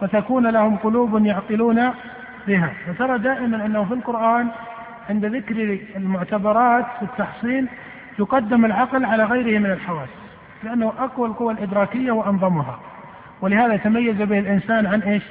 فتكون 0.00 0.46
لهم 0.46 0.76
قلوب 0.76 1.26
يعقلون 1.26 1.90
بها. 2.46 2.72
فترى 2.86 3.18
دائما 3.18 3.66
أنه 3.66 3.84
في 3.84 3.94
القرآن 3.94 4.48
عند 5.10 5.24
ذكر 5.24 5.78
المعتبرات 5.96 6.86
في 6.98 7.02
التحصيل 7.02 7.68
يقدم 8.18 8.64
العقل 8.64 9.04
على 9.04 9.24
غيره 9.24 9.58
من 9.58 9.70
الحواس 9.70 10.08
لأنه 10.62 10.92
أقوى 10.98 11.28
القوى 11.28 11.52
الإدراكية 11.52 12.12
وأنظمها. 12.12 12.80
ولهذا 13.40 13.76
تميز 13.76 14.16
به 14.22 14.38
الإنسان 14.38 14.86
عن 14.86 15.02
إيش؟ 15.02 15.22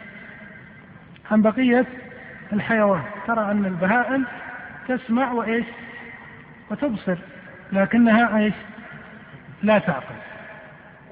عن 1.31 1.41
بقية 1.41 1.85
الحيوان. 2.53 3.01
ترى 3.27 3.51
أن 3.51 3.65
البهائم 3.65 4.25
تسمع 4.87 5.31
وإيش؟ 5.31 5.65
وتبصر 6.71 7.17
لكنها 7.71 8.37
إيش؟ 8.37 8.53
لا 9.63 9.79
تعقل. 9.79 10.15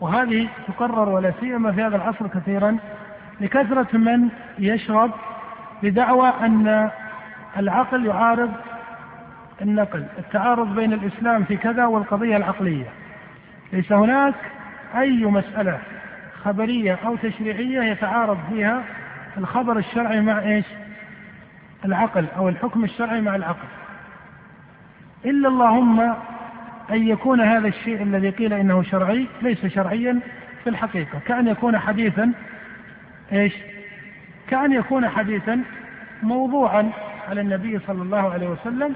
وهذه 0.02 0.48
تقرر 0.68 1.10
ولا 1.10 1.34
سيما 1.40 1.72
في 1.72 1.82
هذا 1.82 1.96
العصر 1.96 2.28
كثيرا 2.28 2.78
لكثرة 3.42 3.98
من 3.98 4.30
يشرب 4.60 5.12
بدعوى 5.84 6.34
أن 6.42 6.90
العقل 7.58 8.06
يعارض 8.06 8.52
النقل 9.62 10.06
التعارض 10.18 10.76
بين 10.76 10.94
الإسلام 10.94 11.44
في 11.44 11.58
كذا 11.58 11.86
والقضية 11.86 12.38
العقلية. 12.38 12.86
ليس 13.74 13.92
هناك 13.92 14.36
أي 14.96 15.26
مسألة 15.26 15.80
خبرية 16.44 17.00
أو 17.06 17.16
تشريعية 17.16 17.82
يتعارض 17.92 18.38
فيها 18.50 18.84
الخبر 19.38 19.78
الشرعي 19.78 20.22
مع 20.22 20.40
إيش؟ 20.40 20.66
العقل 21.86 22.26
أو 22.38 22.50
الحكم 22.50 22.84
الشرعي 22.84 23.22
مع 23.22 23.36
العقل. 23.36 23.68
إلا 25.26 25.48
اللهم 25.48 26.16
أن 26.92 27.08
يكون 27.08 27.42
هذا 27.42 27.68
الشيء 27.68 28.04
الذي 28.04 28.30
قيل 28.30 28.54
إنه 28.54 28.84
شرعي 28.84 29.28
ليس 29.42 29.66
شرعيا 29.66 30.20
في 30.64 30.70
الحقيقة. 30.70 31.20
كأن 31.28 31.48
يكون 31.48 31.80
حديثا 31.80 32.32
إيش؟ 33.32 33.54
كأن 34.48 34.72
يكون 34.72 35.10
حديثا 35.10 35.62
موضوعا 36.24 36.90
على 37.30 37.42
النبي 37.42 37.80
صلى 37.80 38.02
الله 38.02 38.32
عليه 38.32 38.50
وسلم 38.50 38.96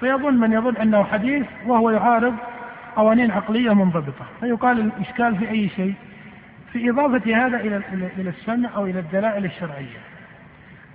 فيظن 0.00 0.34
من 0.34 0.52
يظن 0.52 0.76
أنه 0.76 1.04
حديث 1.04 1.46
وهو 1.66 1.90
يعارض 1.90 2.34
قوانين 2.96 3.30
عقلية 3.30 3.74
منضبطة. 3.74 4.26
فيقال 4.40 4.80
الإشكال 4.80 5.36
في 5.36 5.50
أي 5.50 5.68
شيء؟ 5.68 5.94
في 6.72 6.90
إضافة 6.90 7.46
هذا 7.46 7.60
إلى 7.60 7.82
إلى 8.18 8.30
السمع 8.30 8.68
أو 8.76 8.86
إلى 8.86 8.98
الدلائل 8.98 9.44
الشرعية. 9.44 9.98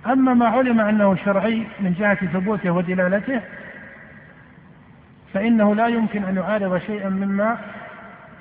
أما 0.06 0.34
ما 0.34 0.46
علم 0.46 0.80
أنه 0.80 1.16
شرعي 1.24 1.66
من 1.80 1.94
جهة 1.98 2.14
ثبوته 2.14 2.70
ودلالته 2.70 3.40
فإنه 5.34 5.74
لا 5.74 5.86
يمكن 5.86 6.24
أن 6.24 6.36
يعارض 6.36 6.78
شيئا 6.78 7.08
مما 7.08 7.58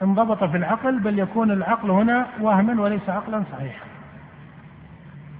انضبط 0.03 0.43
في 0.43 0.57
العقل 0.57 0.99
بل 0.99 1.19
يكون 1.19 1.51
العقل 1.51 1.91
هنا 1.91 2.27
وهما 2.41 2.81
وليس 2.81 3.09
عقلا 3.09 3.43
صحيحا. 3.51 3.85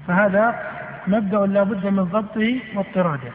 فهذا 0.08 0.56
مبدأ 1.08 1.46
لا 1.46 1.64
بد 1.64 1.88
من 1.88 2.04
ضبطه 2.04 2.60
واضطراده. 2.76 3.32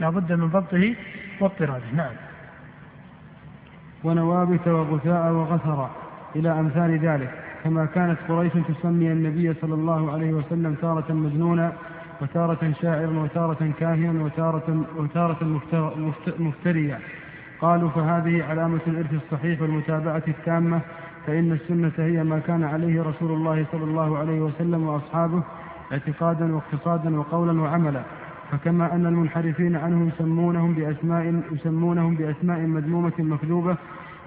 لا 0.00 0.10
بد 0.10 0.32
من 0.32 0.48
ضبطه 0.48 0.94
واضطراده. 1.40 1.84
نعم. 1.94 2.12
ونوابت 4.04 4.68
وغثاء 4.68 5.32
وغثرا 5.32 5.90
إلى 6.36 6.50
أمثال 6.60 6.98
ذلك. 6.98 7.30
كما 7.64 7.84
كانت 7.86 8.18
قريش 8.28 8.52
تسمي 8.52 9.12
النبي 9.12 9.54
صلى 9.54 9.74
الله 9.74 10.12
عليه 10.12 10.32
وسلم 10.32 10.74
تارة 10.74 11.12
مجنونا 11.12 11.72
وتارة 12.20 12.72
شاعرا 12.82 13.18
وتارة 13.18 13.72
كاهنا 13.80 14.24
وتارة 14.24 14.86
وتارة 14.96 15.60
مفتريا 16.38 17.00
قالوا 17.60 17.90
فهذه 17.90 18.44
علامة 18.44 18.80
الإرث 18.86 19.12
الصحيح 19.12 19.62
والمتابعة 19.62 20.22
التامة 20.28 20.80
فإن 21.26 21.52
السنة 21.52 21.92
هي 21.98 22.24
ما 22.24 22.38
كان 22.38 22.64
عليه 22.64 23.02
رسول 23.02 23.32
الله 23.32 23.66
صلى 23.72 23.84
الله 23.84 24.18
عليه 24.18 24.40
وسلم 24.40 24.86
وأصحابه 24.86 25.42
اعتقادا 25.92 26.54
واقتصادا 26.54 27.18
وقولا 27.18 27.60
وعملا. 27.60 28.02
فكما 28.52 28.94
أن 28.94 29.06
المنحرفين 29.06 29.76
عنه 29.76 30.08
يسمونهم 30.08 30.74
بأسماء 30.74 31.42
يسمونهم 31.52 32.14
بأسماء 32.14 32.60
مذمومة 32.60 33.12
مكذوبة 33.18 33.76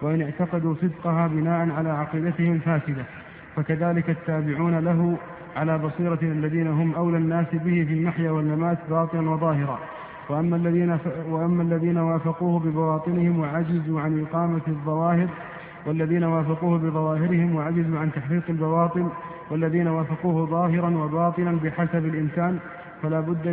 وإن 0.01 0.21
اعتقدوا 0.21 0.75
صدقها 0.81 1.27
بناء 1.27 1.71
على 1.71 1.89
عقيدتهم 1.89 2.53
الفاسدة 2.53 3.05
فكذلك 3.55 4.09
التابعون 4.09 4.79
له 4.79 5.17
على 5.55 5.77
بصيرة 5.77 6.19
الذين 6.21 6.67
هم 6.67 6.95
أولى 6.95 7.17
الناس 7.17 7.47
به 7.53 7.85
في 7.87 7.93
المحيا 7.93 8.31
والممات 8.31 8.77
باطنا 8.89 9.31
وظاهرا. 9.31 9.79
وأما 10.29 10.55
الذين 10.55 10.97
وأما 11.29 11.63
الذين 11.63 11.97
وافقوه 11.97 12.59
ببواطنهم 12.59 13.39
وعجزوا 13.39 14.01
عن 14.01 14.25
إقامة 14.25 14.61
الظواهر 14.67 15.27
والذين 15.85 16.23
وافقوه 16.23 16.77
بظواهرهم 16.79 17.55
وعجزوا 17.55 17.99
عن 17.99 18.11
تحقيق 18.11 18.43
البواطن 18.49 19.09
والذين 19.51 19.87
وافقوه 19.87 20.45
ظاهرا 20.45 20.89
وباطنا 20.97 21.51
بحسب 21.51 22.05
الإمكان 22.05 22.59
فلا 23.03 23.19
بد 23.19 23.47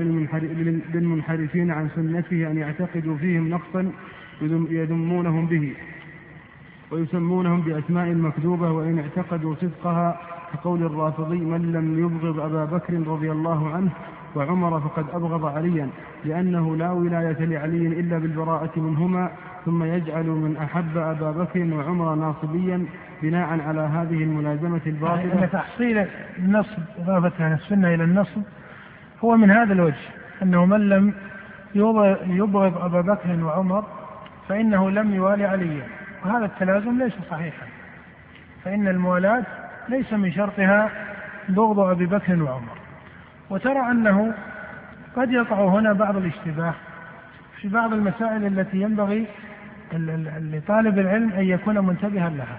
للمنحرفين 0.94 1.70
عن 1.70 1.88
سنته 1.96 2.50
أن 2.50 2.56
يعتقدوا 2.58 3.16
فيهم 3.16 3.48
نقصا 3.48 3.92
يذمونهم 4.70 5.46
به 5.46 5.72
ويسمونهم 6.90 7.60
بأسماء 7.60 8.14
مكذوبة 8.14 8.70
وإن 8.72 8.98
اعتقدوا 8.98 9.54
صدقها 9.54 10.20
كقول 10.52 10.82
الرافضي 10.82 11.38
من 11.38 11.72
لم 11.72 11.98
يبغض 11.98 12.40
أبا 12.40 12.64
بكر 12.64 12.94
رضي 13.06 13.32
الله 13.32 13.68
عنه 13.68 13.90
وعمر 14.34 14.80
فقد 14.80 15.04
أبغض 15.12 15.44
عليا 15.44 15.88
لأنه 16.24 16.76
لا 16.76 16.90
ولاية 16.90 17.44
لعلي 17.44 17.86
إلا 17.86 18.18
بالبراءة 18.18 18.70
منهما 18.76 19.30
ثم 19.64 19.84
يجعل 19.84 20.26
من 20.26 20.56
أحب 20.56 20.96
أبا 20.96 21.30
بكر 21.30 21.74
وعمر 21.74 22.14
ناصبيا 22.14 22.86
بناء 23.22 23.60
على 23.60 23.80
هذه 23.80 24.22
الملازمة 24.22 24.80
الباطلة. 24.86 25.20
يعني 25.20 25.46
تحصيل 25.46 26.06
النصب 26.38 26.78
إضافة 26.98 27.54
السنة 27.54 27.94
إلى 27.94 28.04
النصب 28.04 28.42
هو 29.24 29.36
من 29.36 29.50
هذا 29.50 29.72
الوجه 29.72 30.08
أنه 30.42 30.64
من 30.64 30.88
لم 30.88 31.14
يبغض 32.26 32.78
أبا 32.78 33.00
بكر 33.00 33.44
وعمر 33.44 33.84
فإنه 34.48 34.90
لم 34.90 35.14
يوالي 35.14 35.44
عليا 35.44 35.86
وهذا 36.24 36.44
التلازم 36.44 36.98
ليس 36.98 37.12
صحيحا. 37.30 37.66
فإن 38.64 38.88
الموالاة 38.88 39.44
ليس 39.88 40.12
من 40.12 40.32
شرطها 40.32 40.90
بغض 41.48 41.78
أبي 41.78 42.06
بكر 42.06 42.42
وعمر. 42.42 42.83
وترى 43.50 43.90
أنه 43.90 44.34
قد 45.16 45.30
يقع 45.30 45.64
هنا 45.64 45.92
بعض 45.92 46.16
الاشتباه 46.16 46.74
في 47.60 47.68
بعض 47.68 47.92
المسائل 47.92 48.46
التي 48.46 48.80
ينبغي 48.80 49.26
لطالب 50.38 50.98
العلم 50.98 51.32
أن 51.32 51.44
يكون 51.44 51.78
منتبها 51.78 52.28
لها. 52.28 52.58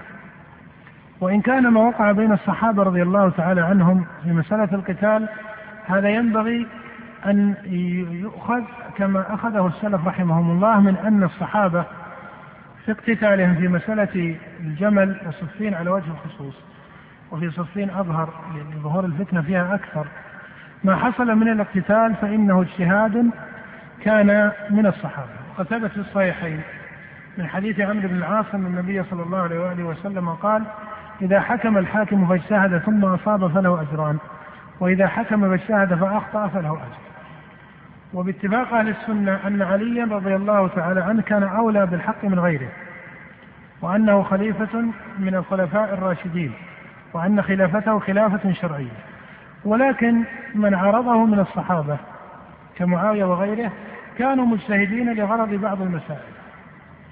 وإن 1.22 1.42
كان 1.42 1.68
ما 1.68 1.82
وقع 1.82 2.12
بين 2.12 2.32
الصحابة 2.32 2.84
رضي 2.84 3.02
الله 3.02 3.30
تعالى 3.30 3.62
عنهم 3.62 4.06
في 4.24 4.32
مسألة 4.32 4.70
القتال 4.74 5.30
هذا 5.86 6.10
ينبغي 6.10 6.68
أن 7.26 7.56
يؤخذ 8.22 8.62
كما 8.98 9.34
أخذه 9.34 9.68
السلف 9.68 10.08
رحمهم 10.08 10.52
الله 10.52 10.80
من 10.80 10.96
أن 10.96 11.24
الصحابة 11.24 11.86
في 12.86 12.92
اقتتالهم 12.92 13.56
في 13.56 13.68
مسألة 13.68 14.36
الجمل 14.60 15.18
وصفين 15.28 15.74
على 15.74 15.90
وجه 15.90 16.12
الخصوص 16.12 16.56
وفي 17.32 17.52
صفين 17.52 17.90
أظهر 17.90 18.30
لظهور 18.76 19.06
الفتنة 19.06 19.42
فيها 19.42 19.76
أكثر. 19.76 20.08
ما 20.84 20.96
حصل 20.96 21.36
من 21.36 21.52
الاقتتال 21.52 22.16
فإنه 22.22 22.62
اجتهاد 22.62 23.30
كان 24.04 24.52
من 24.70 24.86
الصحابة. 24.86 25.30
وقد 25.54 25.66
ثبت 25.66 25.92
في 25.92 25.98
الصحيحين 25.98 26.62
من 27.38 27.48
حديث 27.48 27.80
عمرو 27.80 28.08
بن 28.08 28.16
العاص 28.16 28.46
أن 28.54 28.66
النبي 28.66 29.04
صلى 29.04 29.24
الله 29.24 29.38
عليه 29.38 29.60
وآله 29.60 29.84
وسلم 29.84 30.30
قال 30.30 30.64
إذا 31.22 31.40
حكم 31.42 31.78
الحاكم 31.78 32.28
فاجتهد 32.28 32.78
ثم 32.78 33.06
أصاب 33.06 33.48
فله 33.48 33.82
أجران 33.82 34.18
وإذا 34.80 35.08
حكم 35.08 35.50
فاجتهد 35.50 35.96
فأخطأ 35.96 36.48
فله 36.48 36.72
أجر. 36.72 37.06
وباتفاق 38.14 38.74
أهل 38.74 38.90
السنة 38.90 39.40
أن 39.48 39.62
عليا 39.62 40.06
رضي 40.06 40.36
الله 40.36 40.68
تعالى 40.68 41.02
عنه 41.02 41.22
كان 41.22 41.44
أولى 41.44 41.86
بالحق 41.86 42.26
من 42.26 42.40
غيره 42.40 42.70
وأنه 43.82 44.24
خليفة 44.24 44.86
من 45.20 45.36
الخلفاء 45.36 45.94
الراشدين 45.94 46.52
وأن 47.14 47.42
خلافته 47.42 48.00
خلافة 48.00 48.52
شرعية. 48.52 48.98
ولكن 49.66 50.24
من 50.56 50.76
عارضه 50.76 51.26
من 51.26 51.39
الصحابة 51.39 51.97
كمعاوية 52.76 53.26
وغيره 53.26 53.72
كانوا 54.18 54.45
مجتهدين 54.45 55.14
لغرض 55.14 55.49
بعض 55.49 55.82
المسائل. 55.82 56.36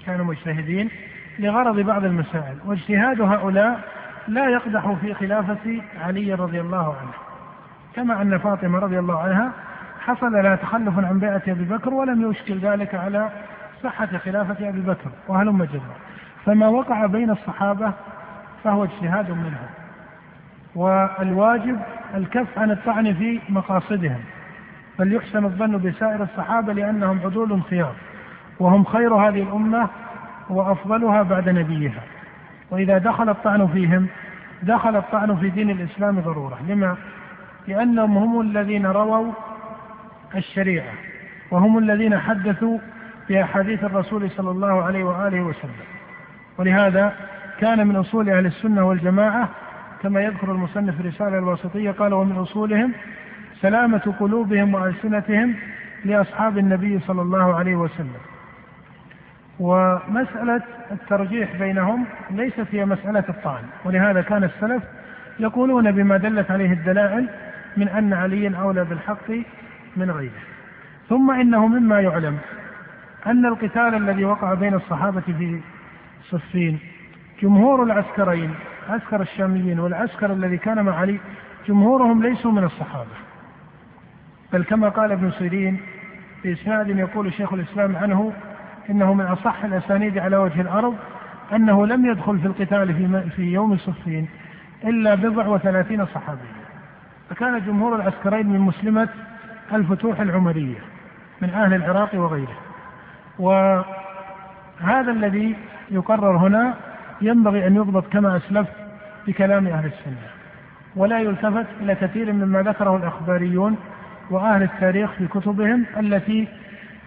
كانوا 0.06 0.24
مجتهدين 0.24 0.90
لغرض 1.38 1.80
بعض 1.80 2.04
المسائل. 2.04 2.56
واجتهاد 2.66 3.20
هؤلاء 3.20 3.80
لا 4.28 4.48
يقدح 4.48 4.92
في 5.00 5.14
خلافة 5.14 5.82
علي 6.04 6.34
رضي 6.34 6.60
الله 6.60 6.96
عنه. 7.00 7.12
كما 7.94 8.22
أن 8.22 8.38
فاطمة 8.38 8.78
رضي 8.78 8.98
الله 8.98 9.22
عنها 9.22 9.52
حصل 10.00 10.32
لها 10.32 10.56
تخلف 10.56 10.98
عن 10.98 11.18
بيعة 11.18 11.42
أبي 11.48 11.64
بكر 11.64 11.94
ولم 11.94 12.30
يشكل 12.30 12.58
ذلك 12.58 12.94
على 12.94 13.28
صحة 13.82 14.06
خلافة 14.06 14.68
أبي 14.68 14.80
بكر 14.80 15.10
وهلم 15.28 15.64
جرا 15.64 15.96
فما 16.46 16.68
وقع 16.68 17.06
بين 17.06 17.30
الصحابة 17.30 17.92
فهو 18.64 18.84
اجتهاد 18.84 19.30
منهم. 19.30 19.68
والواجب 20.74 21.78
الكف 22.14 22.58
عن 22.58 22.70
الطعن 22.70 23.14
في 23.14 23.40
مقاصدهم 23.48 24.20
بل 24.98 25.12
يحسن 25.12 25.44
الظن 25.44 25.78
بسائر 25.78 26.22
الصحابة 26.22 26.72
لأنهم 26.72 27.20
عدول 27.24 27.62
خيار 27.62 27.94
وهم 28.60 28.84
خير 28.84 29.14
هذه 29.14 29.42
الأمة 29.42 29.88
وأفضلها 30.50 31.22
بعد 31.22 31.48
نبيها. 31.48 32.02
وإذا 32.70 32.98
دخل 32.98 33.28
الطعن 33.28 33.66
فيهم 33.66 34.06
دخل 34.62 34.96
الطعن 34.96 35.36
في 35.36 35.50
دين 35.50 35.70
الإسلام 35.70 36.20
ضرورة. 36.20 36.58
لما؟ 36.68 36.96
لأنهم 37.68 38.16
هم 38.16 38.40
الذين 38.40 38.86
رووا 38.86 39.32
الشريعة 40.34 40.92
وهم 41.50 41.78
الذين 41.78 42.18
حدثوا 42.18 42.78
بأحاديث 43.28 43.84
الرسول 43.84 44.30
صلى 44.30 44.50
الله 44.50 44.82
عليه 44.82 45.04
وآله 45.04 45.40
وسلم. 45.40 45.84
ولهذا 46.58 47.12
كان 47.60 47.86
من 47.86 47.96
أصول 47.96 48.30
أهل 48.30 48.46
السنة 48.46 48.84
والجماعة 48.84 49.48
كما 50.04 50.20
يذكر 50.20 50.52
المصنف 50.52 51.00
الرسالة 51.00 51.38
الواسطية 51.38 51.90
قال 51.90 52.14
ومن 52.14 52.36
أصولهم 52.36 52.92
سلامة 53.60 54.14
قلوبهم 54.20 54.74
وألسنتهم 54.74 55.54
لأصحاب 56.04 56.58
النبي 56.58 57.00
صلى 57.00 57.22
الله 57.22 57.54
عليه 57.54 57.76
وسلم. 57.76 58.20
ومسألة 59.60 60.62
الترجيح 60.92 61.56
بينهم 61.56 62.04
ليست 62.30 62.66
هي 62.72 62.84
مسألة 62.84 63.24
الطعن 63.28 63.62
ولهذا 63.84 64.20
كان 64.22 64.44
السلف 64.44 64.82
يقولون 65.38 65.92
بما 65.92 66.16
دلت 66.16 66.50
عليه 66.50 66.72
الدلائل 66.72 67.28
من 67.76 67.88
أن 67.88 68.12
عليا 68.12 68.56
أولى 68.56 68.84
بالحق 68.84 69.30
من 69.96 70.10
غيره. 70.10 70.42
ثم 71.08 71.30
إنه 71.30 71.66
مما 71.66 72.00
يعلم 72.00 72.38
أن 73.26 73.46
القتال 73.46 73.94
الذي 73.94 74.24
وقع 74.24 74.54
بين 74.54 74.74
الصحابة 74.74 75.20
في 75.20 75.60
صفين 76.30 76.78
جمهور 77.42 77.82
العسكرين 77.82 78.54
عسكر 78.90 79.22
الشاميين 79.22 79.80
والعسكر 79.80 80.32
الذي 80.32 80.56
كان 80.56 80.84
مع 80.84 80.96
علي 80.96 81.20
جمهورهم 81.68 82.22
ليسوا 82.22 82.52
من 82.52 82.64
الصحابة. 82.64 83.16
بل 84.52 84.64
كما 84.64 84.88
قال 84.88 85.12
ابن 85.12 85.30
سيرين 85.30 85.80
في 86.42 86.52
إسناد 86.52 86.88
يقول 86.88 87.32
شيخ 87.32 87.52
الإسلام 87.52 87.96
عنه 87.96 88.32
إنه 88.90 89.14
من 89.14 89.24
أصح 89.24 89.64
الأسانيد 89.64 90.18
على 90.18 90.36
وجه 90.36 90.60
الأرض 90.60 90.96
أنه 91.52 91.86
لم 91.86 92.06
يدخل 92.06 92.38
في 92.38 92.46
القتال 92.46 92.94
في, 92.94 93.30
في 93.30 93.42
يوم 93.42 93.76
صفين 93.76 94.28
إلا 94.84 95.14
بضع 95.14 95.46
وثلاثين 95.46 96.06
صحابيا. 96.06 96.64
فكان 97.30 97.64
جمهور 97.66 97.96
العسكرين 97.96 98.46
من 98.46 98.60
مسلمة 98.60 99.08
الفتوح 99.72 100.20
العمرية 100.20 100.78
من 101.42 101.50
أهل 101.50 101.74
العراق 101.74 102.14
وغيره. 102.14 102.56
وهذا 103.38 105.10
الذي 105.10 105.56
يقرر 105.90 106.36
هنا 106.36 106.74
ينبغي 107.20 107.66
أن 107.66 107.76
يضبط 107.76 108.12
كما 108.12 108.36
أسلفت 108.36 108.72
بكلام 109.26 109.66
أهل 109.66 109.86
السنة 109.86 110.28
ولا 110.96 111.20
يلتفت 111.20 111.66
إلى 111.80 111.94
كثير 111.94 112.32
مما 112.32 112.62
ذكره 112.62 112.96
الأخباريون 112.96 113.76
وأهل 114.30 114.62
التاريخ 114.62 115.10
في 115.12 115.26
كتبهم 115.26 115.84
التي 116.00 116.48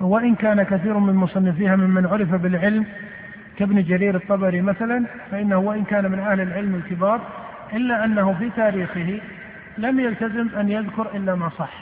وإن 0.02 0.36
كان 0.36 0.64
كثير 0.64 0.98
من 0.98 1.14
مصنفيها 1.14 1.76
ممن 1.76 2.06
عرف 2.06 2.36
بالعلم 2.36 2.86
كابن 3.58 3.84
جرير 3.84 4.16
الطبري 4.16 4.62
مثلا 4.62 5.06
فإنه 5.32 5.58
وإن 5.58 5.84
كان 5.84 6.12
من 6.12 6.20
أهل 6.20 6.42
العلم 6.42 6.76
الكبار 6.76 7.22
إلا 7.74 8.06
أنه 8.06 8.36
في 8.40 8.50
تاريخه 8.50 9.20
لم 9.78 10.00
يلتزم 10.00 10.50
أن 10.60 10.70
يذكر 10.70 11.08
إلا 11.16 11.36
ما 11.36 11.50
صح. 11.50 11.74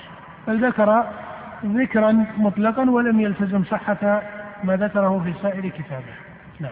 بل 0.47 0.65
ذكر 0.67 1.03
ذكرا 1.65 2.25
مطلقا 2.37 2.89
ولم 2.89 3.19
يلتزم 3.19 3.63
صحة 3.63 4.21
ما 4.63 4.75
ذكره 4.75 5.23
في 5.23 5.33
سائر 5.41 5.69
كتابه. 5.69 6.13
نعم. 6.59 6.71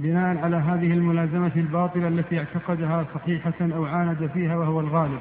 بناء 0.00 0.38
على 0.44 0.56
هذه 0.56 0.92
الملازمة 0.92 1.52
الباطلة 1.56 2.08
التي 2.08 2.38
اعتقدها 2.38 3.06
صحيحة 3.14 3.54
أو 3.60 3.84
عاند 3.84 4.30
فيها 4.34 4.56
وهو 4.56 4.80
الغالب. 4.80 5.20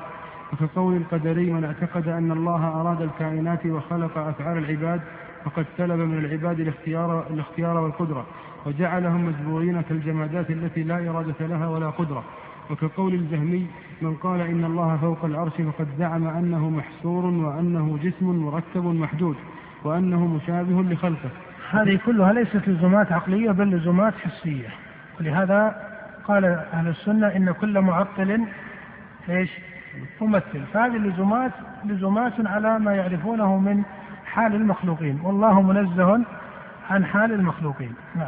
وكقول 0.54 0.96
القدري 0.96 1.52
من 1.52 1.64
اعتقد 1.64 2.08
أن 2.08 2.32
الله 2.32 2.68
أراد 2.82 3.02
الكائنات 3.02 3.66
وخلق 3.66 4.18
أفعال 4.18 4.58
العباد 4.58 5.02
فقد 5.46 5.66
سلب 5.78 6.00
من 6.00 6.18
العباد 6.18 6.60
الاختيار, 6.60 7.28
الاختيار 7.30 7.78
والقدرة 7.78 8.26
وجعلهم 8.66 9.26
مجبورين 9.26 9.82
كالجمادات 9.82 10.50
التي 10.50 10.84
لا 10.84 11.10
إرادة 11.10 11.48
لها 11.48 11.68
ولا 11.68 11.90
قدرة. 11.90 12.24
وكقول 12.72 13.14
الجهمي 13.14 13.68
من 14.02 14.16
قال 14.16 14.42
إن 14.42 14.66
الله 14.66 14.98
فوق 14.98 15.26
العرش 15.26 15.54
فقد 15.54 15.88
زعم 16.00 16.28
أنه 16.28 16.70
محصور 16.70 17.26
وأنه 17.26 18.00
جسم 18.04 18.26
مركب 18.26 18.86
محدود 18.86 19.36
وأنه 19.84 20.28
مشابه 20.28 20.82
لخلقه. 20.82 21.30
هذه 21.72 22.00
كلها 22.06 22.34
ليست 22.34 22.68
لزومات 22.68 23.12
عقلية 23.12 23.52
بل 23.52 23.76
لزومات 23.76 24.14
حسية. 24.14 24.68
ولهذا 25.20 25.76
قال 26.28 26.46
أهل 26.74 26.88
السنة 26.88 27.28
إن 27.28 27.52
كل 27.52 27.82
معطل 27.82 28.42
إيش؟ 29.30 29.50
ممثل. 30.22 30.64
فهذه 30.74 30.96
اللزومات 30.96 31.52
لزومات 31.86 32.34
على 32.46 32.80
ما 32.80 32.96
يعرفونه 32.96 33.58
من 33.58 33.84
حال 34.26 34.56
المخلوقين. 34.56 35.20
والله 35.24 35.62
منزه 35.62 36.26
عن 36.90 37.06
حال 37.06 37.32
المخلوقين. 37.32 37.94
نعم. 38.16 38.28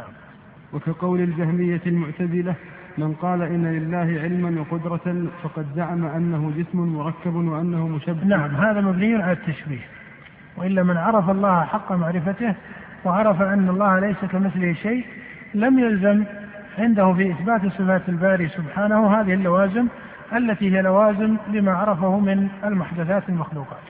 وكقول 0.72 1.20
الجهمية 1.20 1.80
المعتزلة 1.86 2.54
من 2.98 3.14
قال 3.14 3.42
إن 3.42 3.66
لله 3.66 4.20
علما 4.22 4.60
وقدرة 4.60 5.26
فقد 5.42 5.66
زعم 5.76 6.06
أنه 6.06 6.52
جسم 6.56 6.78
مركب 6.78 7.34
وأنه 7.34 7.88
مشبه. 7.88 8.24
نعم 8.24 8.54
هذا 8.54 8.80
مبني 8.80 9.22
على 9.22 9.32
التشبيه. 9.32 9.86
وإلا 10.56 10.82
من 10.82 10.96
عرف 10.96 11.30
الله 11.30 11.64
حق 11.64 11.92
معرفته 11.92 12.54
وعرف 13.04 13.42
أن 13.42 13.68
الله 13.68 13.98
ليس 13.98 14.16
كمثله 14.32 14.72
شيء 14.72 15.06
لم 15.54 15.78
يلزم 15.78 16.24
عنده 16.78 17.12
في 17.12 17.32
إثبات 17.32 17.60
صفات 17.60 18.08
الباري 18.08 18.48
سبحانه 18.48 19.20
هذه 19.20 19.34
اللوازم 19.34 19.86
التي 20.32 20.76
هي 20.76 20.82
لوازم 20.82 21.36
لما 21.48 21.72
عرفه 21.72 22.18
من 22.18 22.48
المحدثات 22.64 23.28
المخلوقات. 23.28 23.82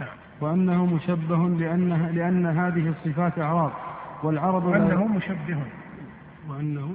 نعم. 0.00 0.08
وأنه 0.40 0.86
مشبه 0.86 1.48
لأنها 1.48 2.10
لأن 2.12 2.46
هذه 2.46 2.88
الصفات 2.88 3.38
أعراض 3.38 3.72
والعرض 4.22 4.64
وأنه 4.64 5.06
مشبه. 5.06 5.58
وأنه 6.48 6.94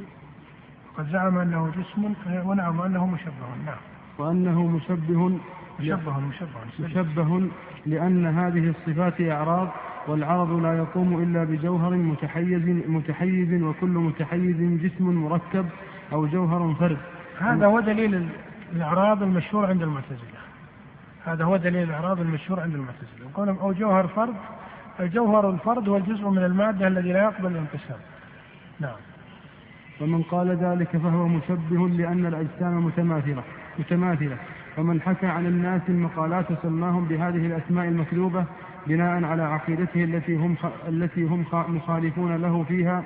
قد 0.98 1.10
زعم 1.12 1.38
أنه 1.38 1.72
جسم 1.78 2.14
ونعم 2.46 2.80
وأنه 2.80 3.06
مشبه. 3.08 3.48
نعم. 3.66 3.76
وأنه 4.18 4.68
مشبه 4.68 5.40
مشبه 5.80 6.20
مشبه. 6.20 6.86
مشبه 6.86 7.50
لأن 7.86 8.26
هذه 8.26 8.70
الصفات 8.70 9.22
أعراض 9.22 9.68
والعرض 10.08 10.52
لا 10.52 10.78
يقوم 10.78 11.24
إلا 11.24 11.44
بجوهر 11.44 11.96
متحيز 11.96 12.88
متحيز 12.88 13.64
وكل 13.64 13.90
متحيز 13.90 14.58
جسم 14.82 15.06
مركب 15.06 15.66
أو 16.14 16.26
جوهر 16.26 16.74
فرد. 16.80 16.98
هذا 17.40 17.66
هو 17.66 17.80
دليل 17.80 18.30
الإعراض 18.74 19.24
المشهور 19.24 19.66
عند 19.66 19.82
المعتزلة. 19.82 20.40
هذا 21.26 21.44
هو 21.44 21.58
دليل 21.58 21.84
الإعراض 21.84 22.20
المشهور 22.20 22.60
عند 22.60 22.76
المعتزلة. 22.76 23.30
يقولون 23.30 23.58
أو 23.58 23.74
جوهر 23.74 24.08
فرد 24.08 24.36
الجوهر 25.00 25.50
الفرد 25.50 25.90
هو 25.90 25.98
الجزء 25.98 26.30
من 26.30 26.44
المادة 26.44 26.88
الذي 26.88 27.14
لا 27.14 27.24
يقبل 27.24 27.52
الانقسام 27.52 27.98
نعم. 28.80 28.96
ومن 30.02 30.22
قال 30.22 30.50
ذلك 30.50 30.98
فهو 30.98 31.28
مشبه 31.28 31.88
لأن 31.88 32.26
الأجسام 32.26 32.86
متماثلة 32.86 33.44
متماثلة. 33.80 34.38
ومن 34.78 35.02
حكى 35.02 35.28
عن 35.28 35.46
الناس 35.46 35.82
المقالات 35.90 36.46
سماهم 36.64 37.06
بهذه 37.06 37.46
الأسماء 37.46 37.88
المكذوبة 37.88 38.46
بناء 38.88 39.24
على 39.24 39.44
عقيدته 39.44 40.04
التي 40.04 40.36
هم 40.36 40.56
التي 40.88 41.24
هم 41.24 41.46
مخالفون 41.52 42.36
له 42.36 42.64
فيها 42.64 43.04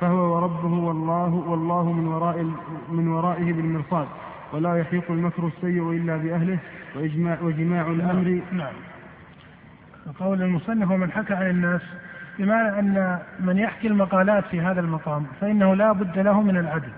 فهو 0.00 0.36
وربه 0.36 0.74
والله 0.74 1.34
والله 1.34 1.92
من 1.92 2.08
وراء 2.08 2.52
من 2.88 3.08
ورائه 3.08 3.52
بالمرصاد. 3.52 4.06
ولا 4.52 4.76
يحيق 4.76 5.10
المكر 5.10 5.46
السيء 5.46 5.90
إلا 5.90 6.16
بأهله 6.16 6.58
واجماع 6.94 7.38
وجماع 7.42 7.86
الأمر. 7.86 8.40
نعم. 8.52 8.72
قول 10.20 10.42
المصنف 10.42 10.90
ومن 10.90 11.12
حكى 11.12 11.34
عن 11.34 11.50
الناس 11.50 11.80
بمعنى 12.38 12.78
أن 12.78 13.18
من 13.40 13.58
يحكي 13.58 13.88
المقالات 13.88 14.44
في 14.44 14.60
هذا 14.60 14.80
المقام 14.80 15.26
فإنه 15.40 15.74
لا 15.74 15.92
بد 15.92 16.18
له 16.18 16.42
من 16.42 16.56
العدل. 16.56 16.92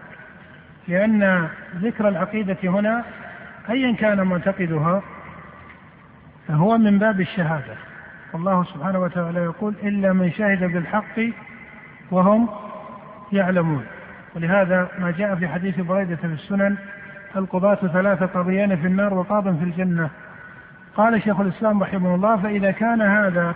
لأن 0.88 1.48
ذكر 1.76 2.08
العقيدة 2.08 2.56
هنا 2.64 3.04
ايا 3.70 3.92
كان 3.92 4.26
معتقدها 4.26 5.02
فهو 6.48 6.78
من 6.78 6.98
باب 6.98 7.20
الشهادة. 7.20 7.87
والله 8.32 8.64
سبحانه 8.64 8.98
وتعالى 8.98 9.40
يقول 9.40 9.74
إلا 9.82 10.12
من 10.12 10.32
شهد 10.32 10.64
بالحق 10.64 11.20
وهم 12.10 12.48
يعلمون. 13.32 13.84
ولهذا 14.36 14.88
ما 14.98 15.10
جاء 15.10 15.34
في 15.34 15.48
حديث 15.48 15.80
بريدة 15.80 16.16
في 16.16 16.26
السنن 16.26 16.76
القضاة 17.36 17.74
ثلاثة 17.74 18.26
قضيان 18.26 18.76
في 18.76 18.86
النار 18.86 19.14
وقاض 19.14 19.58
في 19.58 19.64
الجنة. 19.64 20.10
قال 20.96 21.22
شيخ 21.22 21.40
الإسلام 21.40 21.82
رحمه 21.82 22.14
الله 22.14 22.36
فإذا 22.36 22.70
كان 22.70 23.02
هذا 23.02 23.54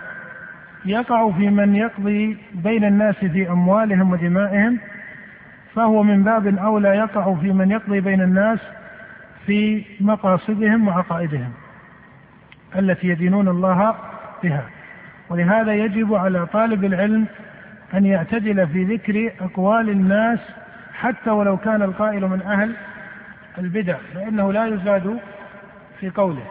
يقع 0.85 1.31
في 1.31 1.49
من 1.49 1.75
يقضي 1.75 2.37
بين 2.53 2.83
الناس 2.83 3.15
في 3.15 3.49
أموالهم 3.49 4.11
ودمائهم 4.11 4.79
فهو 5.75 6.03
من 6.03 6.23
باب 6.23 6.57
أولى 6.57 6.89
يقع 6.89 7.35
في 7.35 7.51
من 7.51 7.71
يقضي 7.71 7.99
بين 7.99 8.21
الناس 8.21 8.59
في 9.45 9.85
مقاصدهم 10.01 10.87
وعقائدهم 10.87 11.51
التي 12.75 13.07
يدينون 13.07 13.47
الله 13.47 13.95
بها 14.43 14.63
ولهذا 15.29 15.73
يجب 15.73 16.13
على 16.13 16.45
طالب 16.45 16.85
العلم 16.85 17.25
أن 17.93 18.05
يعتدل 18.05 18.67
في 18.67 18.83
ذكر 18.83 19.31
أقوال 19.41 19.89
الناس 19.89 20.39
حتى 20.93 21.29
ولو 21.29 21.57
كان 21.57 21.81
القائل 21.81 22.27
من 22.27 22.41
أهل 22.41 22.75
البدع 23.57 23.97
فإنه 24.13 24.53
لا 24.53 24.65
يزاد 24.65 25.19
في 25.99 26.09
قوله 26.09 26.43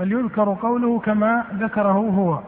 بل 0.00 0.12
يذكر 0.12 0.56
قوله 0.62 0.98
كما 0.98 1.44
ذكره 1.54 1.92
هو 1.92 2.40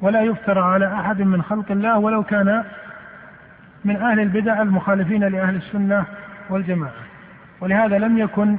ولا 0.00 0.22
يفترى 0.22 0.60
على 0.60 0.92
أحد 0.92 1.22
من 1.22 1.42
خلق 1.42 1.70
الله 1.70 1.98
ولو 1.98 2.22
كان 2.22 2.64
من 3.84 3.96
أهل 3.96 4.20
البدع 4.20 4.62
المخالفين 4.62 5.24
لأهل 5.24 5.56
السنة 5.56 6.04
والجماعة. 6.50 6.92
ولهذا 7.60 7.98
لم 7.98 8.18
يكن 8.18 8.56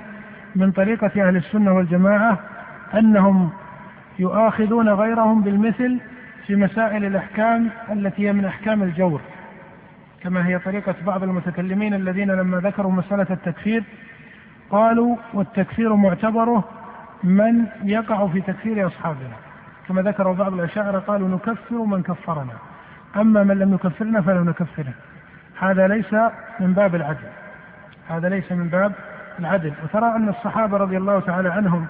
من 0.55 0.71
طريقة 0.71 1.27
أهل 1.27 1.35
السنة 1.35 1.73
والجماعة 1.73 2.39
أنهم 2.93 3.51
يؤاخذون 4.19 4.89
غيرهم 4.89 5.41
بالمثل 5.41 5.99
في 6.47 6.55
مسائل 6.55 7.05
الأحكام 7.05 7.69
التي 7.91 8.27
هي 8.27 8.33
من 8.33 8.45
أحكام 8.45 8.83
الجور 8.83 9.21
كما 10.23 10.47
هي 10.47 10.59
طريقة 10.59 10.95
بعض 11.05 11.23
المتكلمين 11.23 11.93
الذين 11.93 12.31
لما 12.31 12.57
ذكروا 12.57 12.91
مسألة 12.91 13.27
التكفير 13.29 13.83
قالوا 14.69 15.15
والتكفير 15.33 15.95
معتبره 15.95 16.63
من 17.23 17.65
يقع 17.83 18.27
في 18.27 18.41
تكفير 18.41 18.87
أصحابنا. 18.87 19.35
كما 19.87 20.01
ذكروا 20.01 20.35
بعض 20.35 20.53
الأشاعرة 20.53 20.99
قالوا 20.99 21.27
نكفر 21.27 21.75
من 21.75 22.03
كفرنا 22.03 22.53
أما 23.15 23.43
من 23.43 23.59
لم 23.59 23.73
يكفرنا 23.73 24.21
فلا 24.21 24.43
نكفره. 24.43 24.93
هذا 25.59 25.87
ليس 25.87 26.13
من 26.59 26.73
باب 26.73 26.95
العدل 26.95 27.29
هذا 28.09 28.29
ليس 28.29 28.51
من 28.51 28.67
باب 28.67 28.91
العدل. 29.39 29.73
وترى 29.83 30.15
أن 30.15 30.29
الصحابة 30.29 30.77
رضي 30.77 30.97
الله 30.97 31.19
تعالى 31.19 31.49
عنهم 31.49 31.87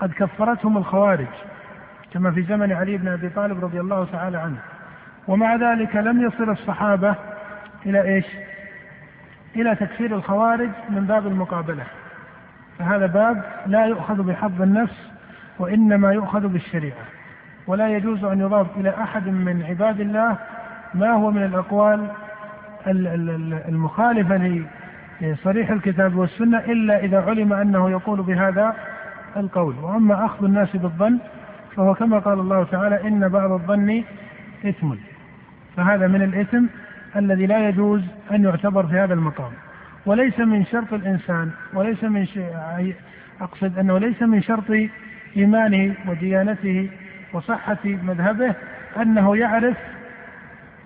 قد 0.00 0.12
كفرتهم 0.12 0.76
الخوارج 0.76 1.26
كما 2.12 2.30
في 2.30 2.42
زمن 2.42 2.72
علي 2.72 2.96
بن 2.96 3.08
أبي 3.08 3.28
طالب 3.28 3.64
رضي 3.64 3.80
الله 3.80 4.04
تعالى 4.04 4.38
عنه. 4.38 4.58
ومع 5.28 5.56
ذلك 5.56 5.96
لم 5.96 6.22
يصل 6.22 6.50
الصحابة 6.50 7.14
إلى 7.86 8.02
إيش؟ 8.02 8.26
إلى 9.56 9.74
تكفير 9.74 10.14
الخوارج 10.14 10.70
من 10.88 11.06
باب 11.06 11.26
المقابلة. 11.26 11.84
فهذا 12.78 13.06
باب 13.06 13.42
لا 13.66 13.86
يؤخذ 13.86 14.22
بحظ 14.22 14.62
النفس 14.62 15.10
وإنما 15.58 16.12
يؤخذ 16.12 16.48
بالشريعة. 16.48 17.04
ولا 17.66 17.88
يجوز 17.88 18.24
أن 18.24 18.40
يضاف 18.40 18.66
إلى 18.76 18.90
أحد 18.90 19.28
من 19.28 19.62
عباد 19.68 20.00
الله 20.00 20.36
ما 20.94 21.10
هو 21.10 21.30
من 21.30 21.42
الأقوال 21.42 22.08
المخالفة 23.68 24.64
لصريح 25.20 25.70
الكتاب 25.70 26.16
والسنة 26.16 26.58
إلا 26.58 26.98
إذا 26.98 27.20
علم 27.20 27.52
أنه 27.52 27.90
يقول 27.90 28.22
بهذا 28.22 28.76
القول. 29.36 29.74
وأما 29.82 30.24
أخذ 30.24 30.44
الناس 30.44 30.76
بالظن 30.76 31.18
فهو 31.76 31.94
كما 31.94 32.18
قال 32.18 32.40
الله 32.40 32.64
تعالى 32.64 33.08
إن 33.08 33.28
بعض 33.28 33.52
الظن 33.52 34.04
إثم. 34.64 34.94
فهذا 35.76 36.06
من 36.06 36.22
الإثم 36.22 36.64
الذي 37.16 37.46
لا 37.46 37.68
يجوز 37.68 38.02
أن 38.30 38.44
يعتبر 38.44 38.86
في 38.86 38.94
هذا 38.94 39.14
المقام. 39.14 39.52
وليس 40.06 40.38
من 40.38 40.64
شرط 40.64 40.92
الإنسان 40.92 41.50
وليس 41.74 42.04
من 42.04 42.26
شيء 42.26 42.94
أقصد 43.40 43.78
أنه 43.78 43.98
ليس 43.98 44.22
من 44.22 44.42
شرط 44.42 44.70
إيمانه 45.36 45.94
وديانته 46.08 46.90
وصحة 47.32 47.78
مذهبه 47.84 48.54
أنه 48.96 49.36
يعرف 49.36 49.76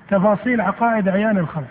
تفاصيل 0.08 0.60
عقائد 0.60 1.08
أعيان 1.08 1.38
الخلق. 1.38 1.70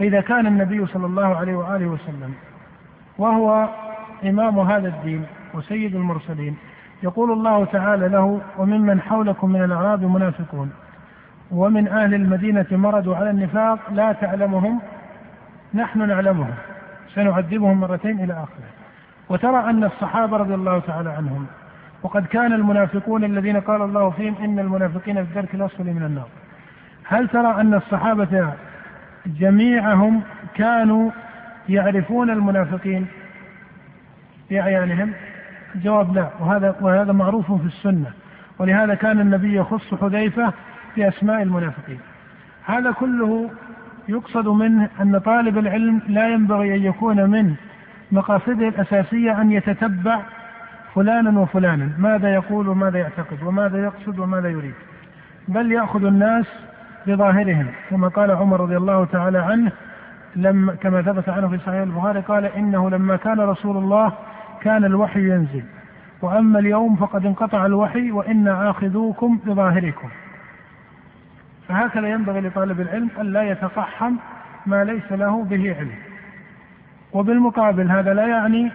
وإذا 0.00 0.20
كان 0.20 0.46
النبي 0.46 0.86
صلى 0.86 1.06
الله 1.06 1.36
عليه 1.36 1.54
وآله 1.54 1.86
وسلم 1.86 2.34
وهو 3.18 3.68
إمام 4.24 4.58
هذا 4.58 4.88
الدين 4.88 5.26
وسيد 5.54 5.94
المرسلين 5.94 6.56
يقول 7.04 7.32
الله 7.32 7.64
تعالى 7.64 8.08
له 8.08 8.40
وممن 8.58 9.00
حولكم 9.00 9.50
من 9.50 9.64
الأعراب 9.64 10.02
منافقون 10.02 10.72
ومن 11.50 11.88
أهل 11.88 12.14
المدينة 12.14 12.66
مرضوا 12.70 13.16
على 13.16 13.30
النفاق 13.30 13.78
لا 13.92 14.12
تعلمهم 14.12 14.80
نحن 15.74 16.08
نعلمهم 16.08 16.54
سنعذبهم 17.14 17.80
مرتين 17.80 18.24
إلى 18.24 18.32
آخره. 18.32 18.68
وترى 19.28 19.70
أن 19.70 19.84
الصحابة 19.84 20.36
رضي 20.36 20.54
الله 20.54 20.78
تعالى 20.78 21.10
عنهم 21.10 21.46
وقد 22.02 22.26
كان 22.26 22.52
المنافقون 22.52 23.24
الذين 23.24 23.60
قال 23.60 23.82
الله 23.82 24.10
فيهم 24.10 24.34
إن 24.44 24.58
المنافقين 24.58 25.14
في 25.14 25.30
الدرك 25.30 25.54
الأسفل 25.54 25.84
من 25.84 26.02
النار. 26.02 26.28
هل 27.04 27.28
ترى 27.28 27.60
أن 27.60 27.74
الصحابة 27.74 28.52
جميعهم 29.26 30.22
كانوا 30.54 31.10
يعرفون 31.68 32.30
المنافقين؟ 32.30 33.06
بأعيانهم؟ 34.50 35.12
الجواب 35.74 36.14
لا. 36.14 36.28
وهذا 36.40 36.76
وهذا 36.80 37.12
معروف 37.12 37.52
في 37.52 37.66
السنة. 37.66 38.10
ولهذا 38.58 38.94
كان 38.94 39.20
النبي 39.20 39.56
يخص 39.56 39.94
حذيفة 39.94 40.52
بأسماء 40.96 41.42
المنافقين. 41.42 41.98
هذا 42.66 42.92
كله 42.92 43.50
يقصد 44.08 44.48
منه 44.48 44.88
أن 45.00 45.18
طالب 45.18 45.58
العلم 45.58 46.00
لا 46.08 46.28
ينبغي 46.28 46.74
أن 46.74 46.82
يكون 46.82 47.30
من 47.30 47.54
مقاصده 48.12 48.68
الأساسية 48.68 49.40
أن 49.40 49.52
يتتبع 49.52 50.20
فلانا 50.94 51.40
وفلانا. 51.40 51.88
ماذا 51.98 52.34
يقول 52.34 52.68
وماذا 52.68 52.98
يعتقد 52.98 53.42
وماذا 53.42 53.84
يقصد 53.84 54.18
وماذا 54.18 54.48
يريد. 54.48 54.74
بل 55.48 55.72
يأخذ 55.72 56.04
الناس 56.04 56.46
بظاهرهم. 57.06 57.66
كما 57.90 58.08
قال 58.08 58.30
عمر 58.30 58.60
رضي 58.60 58.76
الله 58.76 59.04
تعالى 59.04 59.38
عنه 59.38 59.72
لما 60.36 60.74
كما 60.74 61.02
ثبت 61.02 61.28
عنه 61.28 61.48
في 61.48 61.58
صحيح 61.58 61.80
البخاري 61.80 62.20
قال 62.20 62.44
إنه 62.44 62.90
لما 62.90 63.16
كان 63.16 63.40
رسول 63.40 63.76
الله 63.76 64.12
كان 64.64 64.84
الوحي 64.84 65.20
ينزل. 65.20 65.64
وأما 66.22 66.58
اليوم 66.58 66.96
فقد 66.96 67.26
انقطع 67.26 67.66
الوحي 67.66 68.10
وإنا 68.10 68.70
آخذوكم 68.70 69.38
بظاهركم. 69.46 70.08
فهكذا 71.68 72.08
ينبغي 72.08 72.40
لطالب 72.40 72.80
العلم 72.80 73.08
أن 73.20 73.32
لا 73.32 73.42
يتقحم 73.42 74.16
ما 74.66 74.84
ليس 74.84 75.12
له 75.12 75.44
به 75.44 75.76
علم. 75.78 75.94
وبالمقابل 77.12 77.90
هذا 77.90 78.14
لا 78.14 78.26
يعني 78.26 78.70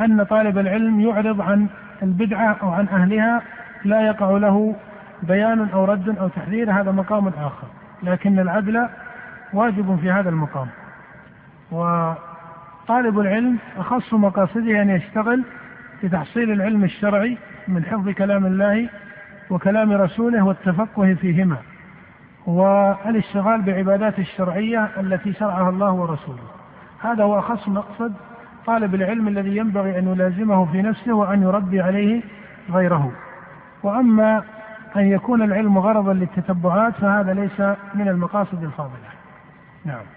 أن 0.00 0.22
طالب 0.24 0.58
العلم 0.58 1.00
يعرض 1.00 1.40
عن 1.40 1.66
البدعة 2.02 2.56
أو 2.62 2.70
عن 2.70 2.88
أهلها 2.88 3.42
لا 3.84 4.06
يقع 4.06 4.30
له 4.30 4.76
بيان 5.22 5.68
أو 5.74 5.84
رد 5.84 6.18
أو 6.18 6.28
تحذير 6.28 6.70
هذا 6.70 6.92
مقام 6.92 7.28
آخر. 7.28 7.66
لكن 8.02 8.38
العدل 8.38 8.88
واجب 9.52 9.98
في 10.02 10.10
هذا 10.10 10.28
المقام. 10.28 10.66
وطالب 12.86 13.18
العلم 13.18 13.58
أخص 13.76 14.14
مقاصده 14.14 14.82
أن 14.82 14.90
يشتغل 14.90 15.44
في 16.00 16.08
تحصيل 16.08 16.52
العلم 16.52 16.84
الشرعي 16.84 17.38
من 17.68 17.84
حفظ 17.84 18.08
كلام 18.08 18.46
الله 18.46 18.88
وكلام 19.50 19.92
رسوله 19.92 20.44
والتفقه 20.44 21.14
فيهما 21.14 21.56
والاشتغال 22.46 23.62
بعبادات 23.62 24.18
الشرعية 24.18 24.88
التي 25.00 25.32
شرعها 25.32 25.70
الله 25.70 25.92
ورسوله. 25.92 26.42
هذا 27.00 27.24
هو 27.24 27.38
أخص 27.38 27.68
مقصد 27.68 28.12
طالب 28.66 28.94
العلم 28.94 29.28
الذي 29.28 29.56
ينبغي 29.56 29.98
أن 29.98 30.12
يلازمه 30.12 30.72
في 30.72 30.82
نفسه 30.82 31.12
وأن 31.12 31.42
يربي 31.42 31.80
عليه 31.80 32.22
غيره. 32.70 33.12
وأما 33.82 34.42
أن 34.96 35.06
يكون 35.06 35.42
العلم 35.42 35.78
غرضا 35.78 36.12
للتتبعات 36.12 36.94
فهذا 36.94 37.34
ليس 37.34 37.60
من 37.94 38.08
المقاصد 38.08 38.62
الفاضلة. 38.64 39.10
نعم. 39.84 40.15